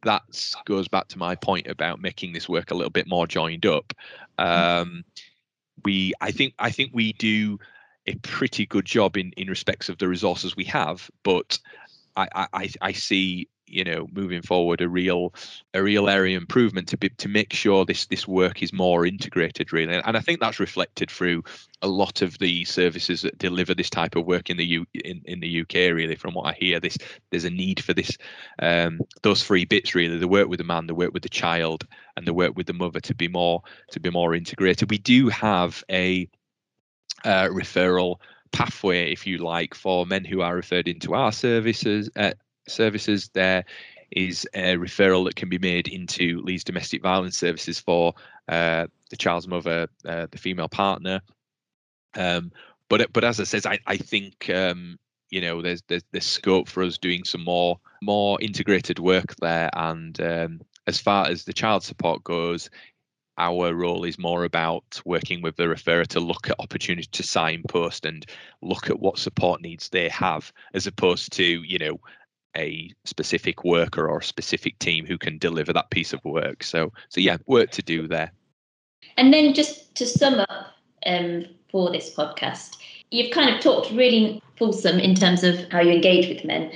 that 0.03 0.23
goes 0.65 0.87
back 0.87 1.07
to 1.09 1.17
my 1.17 1.35
point 1.35 1.67
about 1.67 2.01
making 2.01 2.33
this 2.33 2.49
work 2.49 2.71
a 2.71 2.75
little 2.75 2.89
bit 2.89 3.07
more 3.07 3.25
joined 3.25 3.65
up. 3.65 3.93
Mm-hmm. 4.37 4.81
Um, 4.81 5.05
we, 5.85 6.13
I 6.19 6.31
think, 6.31 6.53
I 6.59 6.71
think 6.71 6.91
we 6.93 7.13
do 7.13 7.57
a 8.05 8.15
pretty 8.15 8.65
good 8.65 8.85
job 8.85 9.15
in 9.15 9.31
in 9.37 9.47
respects 9.47 9.87
of 9.89 9.97
the 9.97 10.07
resources 10.07 10.55
we 10.55 10.65
have, 10.65 11.09
but 11.23 11.57
I, 12.15 12.47
I, 12.53 12.69
I 12.81 12.91
see 12.91 13.47
you 13.65 13.83
know 13.83 14.07
moving 14.13 14.41
forward 14.41 14.81
a 14.81 14.89
real 14.89 15.33
a 15.73 15.81
real 15.81 16.09
area 16.09 16.37
improvement 16.37 16.87
to 16.87 16.97
be 16.97 17.09
to 17.09 17.27
make 17.27 17.53
sure 17.53 17.85
this 17.85 18.05
this 18.07 18.27
work 18.27 18.61
is 18.61 18.73
more 18.73 19.05
integrated 19.05 19.73
really. 19.73 19.93
And 19.93 20.17
i 20.17 20.19
think 20.19 20.39
that's 20.39 20.59
reflected 20.59 21.09
through 21.09 21.43
a 21.81 21.87
lot 21.87 22.21
of 22.21 22.37
the 22.39 22.65
services 22.65 23.21
that 23.21 23.37
deliver 23.37 23.73
this 23.73 23.89
type 23.89 24.15
of 24.15 24.25
work 24.25 24.49
in 24.49 24.57
the 24.57 24.65
U, 24.65 24.85
in, 24.93 25.21
in 25.25 25.39
the 25.39 25.61
uk 25.61 25.73
really 25.73 26.15
from 26.15 26.33
what 26.33 26.45
i 26.45 26.53
hear. 26.53 26.79
This 26.79 26.97
there's 27.31 27.45
a 27.45 27.49
need 27.49 27.83
for 27.83 27.93
this 27.93 28.17
um, 28.59 28.99
those 29.23 29.43
three 29.43 29.65
bits 29.65 29.95
really 29.95 30.17
the 30.17 30.27
work 30.27 30.47
with 30.47 30.59
the 30.59 30.65
man 30.65 30.87
the 30.87 30.95
work 30.95 31.13
with 31.13 31.23
the 31.23 31.29
child 31.29 31.87
and 32.15 32.27
the 32.27 32.33
work 32.33 32.55
with 32.55 32.67
the 32.67 32.73
mother 32.73 32.99
to 32.99 33.15
be 33.15 33.27
more 33.27 33.61
to 33.91 33.99
be 33.99 34.09
more 34.09 34.35
integrated. 34.35 34.89
We 34.91 34.99
do 34.99 35.29
have 35.29 35.83
a 35.89 36.29
uh, 37.25 37.47
referral 37.47 38.17
pathway, 38.53 39.11
if 39.11 39.27
you 39.27 39.39
like, 39.39 39.75
for 39.75 40.05
men 40.05 40.23
who 40.23 40.41
are 40.41 40.55
referred 40.55 40.87
into 40.87 41.13
our 41.13 41.31
services. 41.31 42.09
Uh, 42.15 42.31
services 42.67 43.29
there 43.33 43.65
is 44.11 44.47
a 44.53 44.75
referral 44.75 45.25
that 45.25 45.35
can 45.35 45.49
be 45.49 45.57
made 45.57 45.87
into 45.87 46.41
Leeds 46.43 46.63
Domestic 46.63 47.01
Violence 47.01 47.37
Services 47.37 47.79
for 47.79 48.13
uh, 48.47 48.87
the 49.09 49.17
child's 49.17 49.47
mother, 49.47 49.87
uh, 50.05 50.27
the 50.31 50.37
female 50.37 50.69
partner. 50.69 51.21
Um, 52.15 52.51
but 52.89 53.11
but 53.11 53.23
as 53.23 53.39
I 53.39 53.43
says, 53.43 53.65
I 53.65 53.79
I 53.87 53.97
think 53.97 54.49
um, 54.49 54.99
you 55.29 55.41
know 55.41 55.61
there's 55.61 55.81
there's, 55.87 56.03
there's 56.11 56.25
scope 56.25 56.69
for 56.69 56.83
us 56.83 56.97
doing 56.97 57.23
some 57.23 57.43
more 57.43 57.79
more 58.01 58.39
integrated 58.39 58.99
work 58.99 59.35
there 59.37 59.69
and 59.73 60.19
um, 60.21 60.61
as 60.85 60.99
far 60.99 61.27
as 61.27 61.45
the 61.45 61.53
child 61.53 61.83
support 61.83 62.23
goes 62.23 62.69
our 63.37 63.73
role 63.73 64.03
is 64.03 64.19
more 64.19 64.43
about 64.43 65.01
working 65.05 65.41
with 65.41 65.55
the 65.55 65.63
referrer 65.63 66.05
to 66.07 66.19
look 66.19 66.49
at 66.49 66.59
opportunity 66.59 67.07
to 67.11 67.23
signpost 67.23 68.05
and 68.05 68.25
look 68.61 68.89
at 68.89 68.99
what 68.99 69.17
support 69.17 69.61
needs 69.61 69.89
they 69.89 70.09
have 70.09 70.51
as 70.73 70.87
opposed 70.87 71.31
to 71.33 71.43
you 71.43 71.79
know 71.79 71.99
a 72.55 72.91
specific 73.05 73.63
worker 73.63 74.07
or 74.07 74.19
a 74.19 74.23
specific 74.23 74.77
team 74.77 75.05
who 75.05 75.17
can 75.17 75.39
deliver 75.39 75.73
that 75.73 75.89
piece 75.89 76.13
of 76.13 76.23
work 76.23 76.63
so 76.63 76.91
so 77.09 77.19
yeah 77.19 77.37
work 77.47 77.71
to 77.71 77.81
do 77.81 78.07
there 78.07 78.31
and 79.17 79.33
then 79.33 79.53
just 79.53 79.95
to 79.95 80.05
sum 80.05 80.39
up 80.39 80.73
um, 81.05 81.45
for 81.71 81.91
this 81.91 82.13
podcast 82.13 82.77
you've 83.13 83.31
kind 83.31 83.53
of 83.53 83.61
talked 83.61 83.91
really 83.91 84.41
fulsome 84.57 84.99
in 84.99 85.15
terms 85.15 85.43
of 85.43 85.55
how 85.71 85.81
you 85.81 85.91
engage 85.91 86.27
with 86.27 86.43
men. 86.43 86.71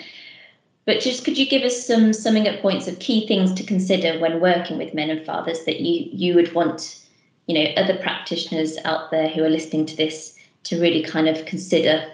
But 0.88 1.02
just 1.02 1.26
could 1.26 1.38
you 1.38 1.46
give 1.46 1.64
us 1.64 1.86
some 1.86 2.14
summing 2.14 2.48
up 2.48 2.62
points 2.62 2.88
of 2.88 2.98
key 3.00 3.28
things 3.28 3.54
to 3.56 3.64
consider 3.64 4.18
when 4.20 4.40
working 4.40 4.78
with 4.78 4.94
men 4.94 5.10
and 5.10 5.24
fathers 5.24 5.66
that 5.66 5.82
you 5.82 6.10
you 6.14 6.34
would 6.34 6.54
want, 6.54 7.06
you 7.46 7.56
know, 7.56 7.70
other 7.76 7.98
practitioners 7.98 8.78
out 8.86 9.12
there 9.12 9.28
who 9.28 9.44
are 9.44 9.50
listening 9.50 9.86
to 9.88 9.98
this 9.98 10.34
to 10.64 10.80
really 10.80 11.04
kind 11.04 11.28
of 11.28 11.46
consider? 11.46 12.10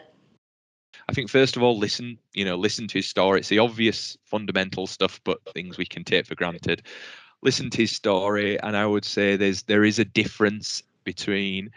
I 1.07 1.13
think 1.13 1.29
first 1.29 1.55
of 1.55 1.61
all, 1.61 1.77
listen. 1.77 2.17
You 2.33 2.45
know, 2.45 2.55
listen 2.55 2.87
to 2.87 2.97
his 2.97 3.07
story. 3.07 3.39
It's 3.39 3.49
the 3.49 3.59
obvious 3.59 4.17
fundamental 4.23 4.87
stuff, 4.87 5.21
but 5.23 5.37
things 5.53 5.77
we 5.77 5.85
can 5.85 6.03
take 6.03 6.25
for 6.25 6.33
granted. 6.33 6.81
Listen 7.43 7.69
to 7.69 7.77
his 7.77 7.91
story, 7.91 8.59
and 8.59 8.75
I 8.75 8.87
would 8.87 9.05
say 9.05 9.35
there's 9.35 9.61
there 9.63 9.83
is 9.83 9.99
a 9.99 10.05
difference 10.05 10.81
between 11.03 11.69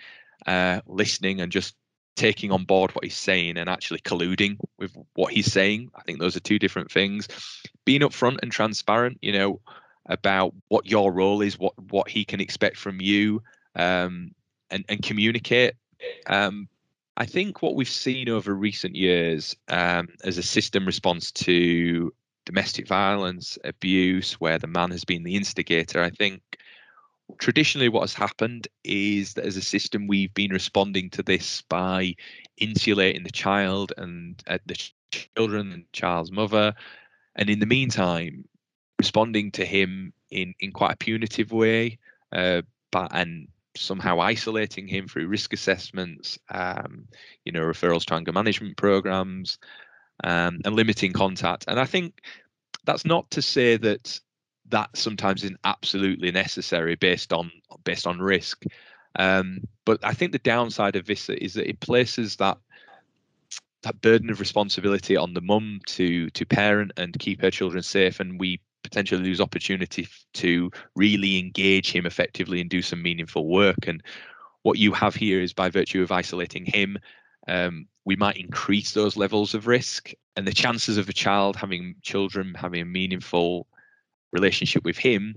uh, 0.46 0.80
listening 0.86 1.42
and 1.42 1.52
just 1.52 1.74
taking 2.16 2.50
on 2.50 2.64
board 2.64 2.90
what 2.92 3.04
he's 3.04 3.16
saying 3.16 3.56
and 3.56 3.68
actually 3.68 4.00
colluding 4.00 4.56
with 4.78 4.96
what 5.14 5.32
he's 5.32 5.52
saying. 5.52 5.90
I 5.94 6.02
think 6.02 6.18
those 6.18 6.36
are 6.36 6.40
two 6.40 6.58
different 6.58 6.90
things. 6.90 7.28
Being 7.84 8.00
upfront 8.00 8.38
and 8.42 8.50
transparent, 8.50 9.18
you 9.22 9.32
know, 9.32 9.60
about 10.06 10.54
what 10.68 10.86
your 10.86 11.12
role 11.12 11.42
is, 11.42 11.58
what 11.58 11.74
what 11.90 12.08
he 12.08 12.24
can 12.24 12.40
expect 12.40 12.76
from 12.76 13.00
you, 13.00 13.42
um, 13.74 14.32
and 14.70 14.84
and 14.88 15.02
communicate. 15.02 15.74
Um, 16.26 16.68
I 17.16 17.26
think 17.26 17.62
what 17.62 17.76
we've 17.76 17.88
seen 17.88 18.28
over 18.28 18.54
recent 18.54 18.94
years 18.94 19.56
um, 19.68 20.08
as 20.24 20.36
a 20.36 20.42
system 20.42 20.84
response 20.84 21.32
to 21.32 22.12
domestic 22.44 22.86
violence, 22.86 23.58
abuse, 23.64 24.34
where 24.34 24.58
the 24.58 24.66
man 24.66 24.90
has 24.90 25.04
been 25.04 25.24
the 25.24 25.36
instigator, 25.36 26.02
I 26.02 26.10
think 26.10 26.42
traditionally 27.38 27.88
what 27.88 28.02
has 28.02 28.14
happened 28.14 28.68
is 28.84 29.34
that 29.34 29.44
as 29.44 29.56
a 29.56 29.62
system 29.62 30.06
we've 30.06 30.34
been 30.34 30.52
responding 30.52 31.10
to 31.10 31.22
this 31.22 31.62
by 31.62 32.14
insulating 32.56 33.24
the 33.24 33.30
child 33.30 33.92
and 33.96 34.42
uh, 34.46 34.58
the 34.66 34.90
children 35.10 35.72
and 35.72 35.92
child's 35.92 36.32
mother. 36.32 36.74
And 37.34 37.50
in 37.50 37.58
the 37.58 37.66
meantime 37.66 38.44
responding 38.98 39.50
to 39.52 39.64
him 39.64 40.12
in 40.30 40.54
in 40.60 40.72
quite 40.72 40.92
a 40.92 40.96
punitive 40.96 41.52
way 41.52 41.98
uh, 42.32 42.62
but 42.90 43.10
and 43.12 43.48
somehow 43.76 44.18
isolating 44.20 44.88
him 44.88 45.06
through 45.06 45.28
risk 45.28 45.52
assessments 45.52 46.38
um, 46.50 47.06
you 47.44 47.52
know 47.52 47.60
referrals 47.60 48.06
to 48.06 48.14
anger 48.14 48.32
management 48.32 48.76
programs 48.76 49.58
um, 50.24 50.60
and 50.64 50.74
limiting 50.74 51.12
contact. 51.12 51.66
And 51.68 51.78
i 51.78 51.84
think 51.84 52.22
that's 52.86 53.04
not 53.04 53.30
to 53.32 53.42
say 53.42 53.76
that 53.76 54.20
that 54.70 54.96
sometimes 54.96 55.44
isn't 55.44 55.60
absolutely 55.64 56.30
necessary 56.32 56.96
based 56.96 57.32
on 57.32 57.50
based 57.84 58.06
on 58.06 58.18
risk. 58.18 58.64
Um, 59.18 59.60
but 59.84 60.04
I 60.04 60.12
think 60.12 60.32
the 60.32 60.38
downside 60.38 60.96
of 60.96 61.06
this 61.06 61.28
is 61.28 61.54
that 61.54 61.68
it 61.68 61.80
places 61.80 62.36
that 62.36 62.58
that 63.82 64.00
burden 64.02 64.30
of 64.30 64.40
responsibility 64.40 65.16
on 65.16 65.34
the 65.34 65.40
mum 65.40 65.80
to 65.86 66.28
to 66.30 66.44
parent 66.44 66.92
and 66.96 67.18
keep 67.18 67.40
her 67.40 67.50
children 67.50 67.82
safe, 67.82 68.20
and 68.20 68.40
we 68.40 68.60
potentially 68.82 69.22
lose 69.22 69.40
opportunity 69.40 70.08
to 70.34 70.70
really 70.94 71.38
engage 71.38 71.90
him 71.90 72.06
effectively 72.06 72.60
and 72.60 72.70
do 72.70 72.82
some 72.82 73.02
meaningful 73.02 73.48
work. 73.48 73.86
And 73.88 74.02
what 74.62 74.78
you 74.78 74.92
have 74.92 75.14
here 75.14 75.40
is 75.40 75.52
by 75.52 75.70
virtue 75.70 76.02
of 76.02 76.12
isolating 76.12 76.64
him, 76.64 76.98
um, 77.48 77.86
we 78.04 78.16
might 78.16 78.36
increase 78.36 78.92
those 78.92 79.16
levels 79.16 79.54
of 79.54 79.66
risk, 79.66 80.12
and 80.36 80.46
the 80.46 80.52
chances 80.52 80.98
of 80.98 81.08
a 81.08 81.12
child 81.12 81.56
having 81.56 81.94
children 82.02 82.54
having 82.54 82.80
a 82.80 82.84
meaningful 82.84 83.66
relationship 84.36 84.84
with 84.84 84.98
him 84.98 85.36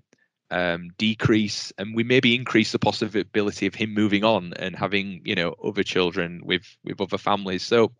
um, 0.51 0.89
decrease 0.97 1.71
and 1.77 1.95
we 1.95 2.03
maybe 2.03 2.35
increase 2.35 2.71
the 2.71 2.79
possibility 2.79 3.67
of 3.67 3.75
him 3.75 3.93
moving 3.93 4.23
on 4.23 4.53
and 4.57 4.75
having 4.75 5.21
you 5.23 5.35
know 5.35 5.55
other 5.63 5.83
children 5.83 6.41
with 6.43 6.65
with 6.83 6.99
other 6.99 7.17
families. 7.17 7.63
So 7.63 7.91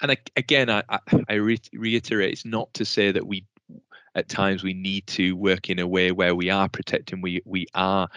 and 0.00 0.10
I, 0.10 0.16
again 0.36 0.68
i 0.68 0.82
i 1.28 1.34
re- 1.34 1.58
reiterate 1.72 2.32
it's 2.32 2.44
not 2.44 2.72
to 2.74 2.84
say 2.84 3.12
that 3.12 3.26
we 3.26 3.44
at 4.14 4.28
times 4.28 4.62
we 4.62 4.74
need 4.74 5.06
to 5.06 5.36
work 5.36 5.70
in 5.70 5.78
a 5.78 5.86
way 5.86 6.12
where 6.12 6.34
we 6.34 6.50
are 6.50 6.68
protecting 6.68 7.20
we 7.20 7.40
we 7.44 7.66
are 7.74 8.08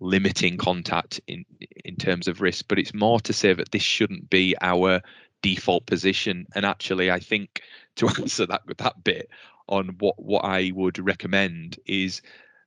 limiting 0.00 0.56
contact 0.56 1.20
in 1.26 1.44
in 1.84 1.96
terms 1.96 2.28
of 2.28 2.40
risk 2.40 2.66
but 2.68 2.78
it's 2.78 2.94
more 2.94 3.20
to 3.20 3.32
say 3.32 3.52
that 3.54 3.72
this 3.72 3.82
shouldn't 3.82 4.28
be 4.30 4.54
our 4.60 5.00
default 5.42 5.84
position. 5.86 6.46
And 6.54 6.64
actually 6.64 7.10
i 7.10 7.18
think 7.18 7.62
to 7.96 8.08
answer 8.20 8.46
that 8.46 8.62
that 8.78 9.04
bit 9.04 9.28
on 9.68 9.96
what 9.98 10.22
what 10.22 10.44
I 10.44 10.72
would 10.74 10.98
recommend 10.98 11.78
is 11.86 12.22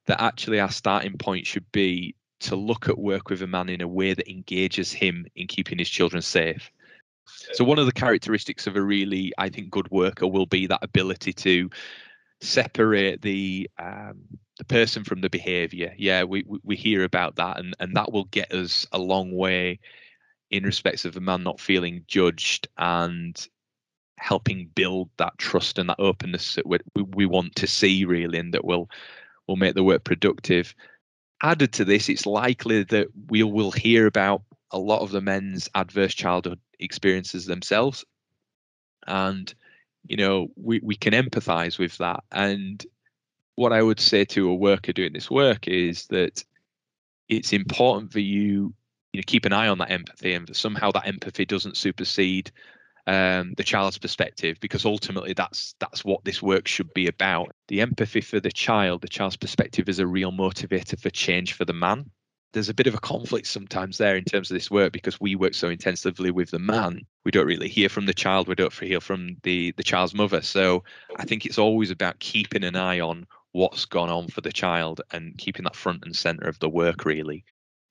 that 0.07 0.21
actually 0.21 0.59
our 0.59 0.71
starting 0.71 1.17
point 1.17 1.45
should 1.45 1.69
be 1.71 2.15
to 2.39 2.55
look 2.55 2.87
at 2.87 2.97
work 2.97 3.29
with 3.29 3.41
a 3.41 3.47
man 3.47 3.69
in 3.69 3.81
a 3.81 3.87
way 3.87 4.13
that 4.13 4.29
engages 4.29 4.91
him 4.91 5.25
in 5.35 5.47
keeping 5.47 5.79
his 5.79 5.89
children 5.89 6.21
safe. 6.21 6.71
So 7.53 7.63
one 7.63 7.79
of 7.79 7.85
the 7.85 7.91
characteristics 7.91 8.67
of 8.67 8.75
a 8.75 8.81
really, 8.81 9.33
I 9.37 9.49
think, 9.49 9.69
good 9.69 9.89
worker 9.91 10.27
will 10.27 10.45
be 10.45 10.67
that 10.67 10.83
ability 10.83 11.33
to 11.33 11.69
separate 12.41 13.21
the 13.21 13.69
um, 13.79 14.21
the 14.57 14.65
person 14.65 15.03
from 15.03 15.21
the 15.21 15.29
behaviour. 15.29 15.93
Yeah, 15.97 16.23
we 16.23 16.45
we 16.63 16.75
hear 16.75 17.03
about 17.03 17.35
that, 17.35 17.59
and 17.59 17.75
and 17.79 17.95
that 17.95 18.11
will 18.11 18.25
get 18.25 18.53
us 18.53 18.87
a 18.91 18.97
long 18.97 19.31
way 19.31 19.79
in 20.49 20.63
respects 20.63 21.05
of 21.05 21.17
a 21.17 21.21
man 21.21 21.43
not 21.43 21.59
feeling 21.59 22.05
judged 22.07 22.67
and 22.77 23.47
helping 24.17 24.69
build 24.75 25.09
that 25.17 25.37
trust 25.37 25.77
and 25.77 25.89
that 25.89 25.99
openness 25.99 26.55
that 26.55 26.67
we, 26.67 26.79
we 26.95 27.25
want 27.25 27.55
to 27.55 27.67
see 27.67 28.05
really 28.05 28.37
and 28.39 28.53
that 28.53 28.65
will 28.65 28.89
will 29.47 29.55
make 29.55 29.75
the 29.75 29.83
work 29.83 30.03
productive. 30.03 30.75
Added 31.41 31.71
to 31.73 31.85
this 31.85 32.09
it's 32.09 32.25
likely 32.25 32.83
that 32.83 33.07
we 33.29 33.43
will 33.43 33.71
hear 33.71 34.07
about 34.07 34.41
a 34.71 34.79
lot 34.79 35.01
of 35.01 35.11
the 35.11 35.21
men's 35.21 35.69
adverse 35.75 36.13
childhood 36.13 36.59
experiences 36.79 37.45
themselves. 37.45 38.03
And 39.05 39.53
you 40.05 40.17
know 40.17 40.47
we, 40.55 40.79
we 40.83 40.95
can 40.95 41.13
empathize 41.13 41.77
with 41.77 41.97
that. 41.97 42.23
And 42.31 42.85
what 43.57 43.73
i 43.73 43.81
would 43.81 43.99
say 43.99 44.23
to 44.23 44.49
a 44.49 44.55
worker 44.55 44.93
doing 44.93 45.11
this 45.13 45.29
work 45.29 45.67
is 45.67 46.05
that 46.07 46.43
it's 47.27 47.51
important 47.51 48.13
for 48.13 48.19
you 48.19 48.73
you 49.11 49.19
know 49.19 49.23
keep 49.25 49.45
an 49.45 49.51
eye 49.51 49.67
on 49.67 49.79
that 49.79 49.91
empathy 49.91 50.33
and 50.33 50.55
somehow 50.55 50.91
that 50.91 51.07
empathy 51.07 51.43
doesn't 51.43 51.75
supersede 51.75 52.51
um, 53.07 53.53
the 53.55 53.63
child's 53.63 53.97
perspective 53.97 54.57
because 54.59 54.85
ultimately 54.85 55.33
that's 55.33 55.73
that's 55.79 56.03
what 56.03 56.23
this 56.25 56.41
work 56.41 56.67
should 56.67 56.93
be 56.93 57.07
about 57.07 57.55
the 57.69 57.79
empathy 57.79 58.21
for 58.21 58.39
the 58.41 58.51
child 58.51 59.01
the 59.01 59.07
child's 59.07 59.37
perspective 59.37 59.87
is 59.87 59.99
a 59.99 60.05
real 60.05 60.31
motivator 60.31 60.99
for 60.99 61.09
change 61.09 61.53
for 61.53 61.63
the 61.63 61.73
man 61.73 62.09
there's 62.51 62.69
a 62.69 62.73
bit 62.73 62.87
of 62.87 62.93
a 62.93 62.99
conflict 62.99 63.47
sometimes 63.47 63.97
there 63.97 64.17
in 64.17 64.25
terms 64.25 64.51
of 64.51 64.55
this 64.55 64.69
work 64.69 64.91
because 64.91 65.21
we 65.21 65.35
work 65.35 65.53
so 65.53 65.69
intensively 65.69 66.31
with 66.31 66.51
the 66.51 66.59
man 66.59 66.99
we 67.23 67.31
don't 67.31 67.47
really 67.47 67.69
hear 67.69 67.87
from 67.87 68.05
the 68.05 68.13
child 68.13 68.47
we 68.47 68.55
don't 68.55 68.73
hear 68.73 68.99
from 68.99 69.37
the 69.43 69.71
the 69.77 69.83
child's 69.83 70.13
mother 70.13 70.41
so 70.41 70.83
i 71.15 71.23
think 71.23 71.45
it's 71.45 71.57
always 71.57 71.91
about 71.91 72.19
keeping 72.19 72.65
an 72.65 72.75
eye 72.75 72.99
on 72.99 73.25
what's 73.53 73.85
gone 73.85 74.09
on 74.09 74.27
for 74.27 74.41
the 74.41 74.51
child 74.51 74.99
and 75.11 75.37
keeping 75.37 75.63
that 75.63 75.75
front 75.75 76.03
and 76.03 76.15
center 76.15 76.47
of 76.47 76.59
the 76.59 76.69
work 76.69 77.05
really 77.05 77.45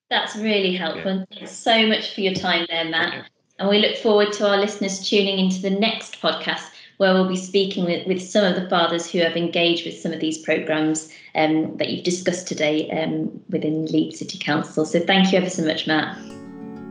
that's 0.08 0.36
really 0.36 0.76
helpful. 0.76 1.16
Yeah. 1.16 1.24
Thanks 1.36 1.50
so 1.50 1.84
much 1.88 2.14
for 2.14 2.20
your 2.20 2.34
time 2.34 2.64
there, 2.70 2.84
Matt. 2.84 3.28
And 3.58 3.68
we 3.68 3.78
look 3.78 3.96
forward 3.96 4.32
to 4.34 4.48
our 4.48 4.58
listeners 4.58 5.08
tuning 5.08 5.38
into 5.38 5.62
the 5.62 5.70
next 5.70 6.20
podcast 6.20 6.70
where 6.98 7.12
we'll 7.12 7.28
be 7.28 7.36
speaking 7.36 7.84
with, 7.84 8.06
with 8.06 8.22
some 8.22 8.44
of 8.44 8.54
the 8.54 8.68
fathers 8.68 9.10
who 9.10 9.18
have 9.18 9.36
engaged 9.36 9.84
with 9.84 9.98
some 9.98 10.12
of 10.12 10.20
these 10.20 10.38
programs 10.38 11.12
um, 11.34 11.76
that 11.76 11.90
you've 11.90 12.04
discussed 12.04 12.48
today 12.48 12.90
um, 12.90 13.28
within 13.50 13.86
Leeds 13.86 14.18
City 14.18 14.38
Council. 14.38 14.84
So 14.86 15.00
thank 15.00 15.32
you 15.32 15.38
ever 15.38 15.50
so 15.50 15.64
much, 15.64 15.86
Matt. 15.86 16.18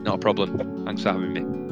Not 0.04 0.16
a 0.16 0.20
problem. 0.20 0.86
Thanks 0.86 1.02
for 1.02 1.12
having 1.12 1.34
me. 1.34 1.65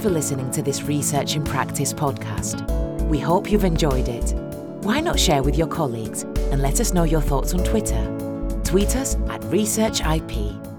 For 0.00 0.08
listening 0.08 0.50
to 0.52 0.62
this 0.62 0.84
Research 0.84 1.36
in 1.36 1.44
Practice 1.44 1.92
podcast. 1.92 2.66
We 3.08 3.18
hope 3.18 3.52
you've 3.52 3.64
enjoyed 3.64 4.08
it. 4.08 4.32
Why 4.82 4.98
not 4.98 5.20
share 5.20 5.42
with 5.42 5.58
your 5.58 5.66
colleagues 5.66 6.22
and 6.22 6.62
let 6.62 6.80
us 6.80 6.94
know 6.94 7.02
your 7.02 7.20
thoughts 7.20 7.52
on 7.52 7.62
Twitter? 7.64 8.02
Tweet 8.64 8.96
us 8.96 9.16
at 9.28 9.42
ResearchIP 9.42 10.69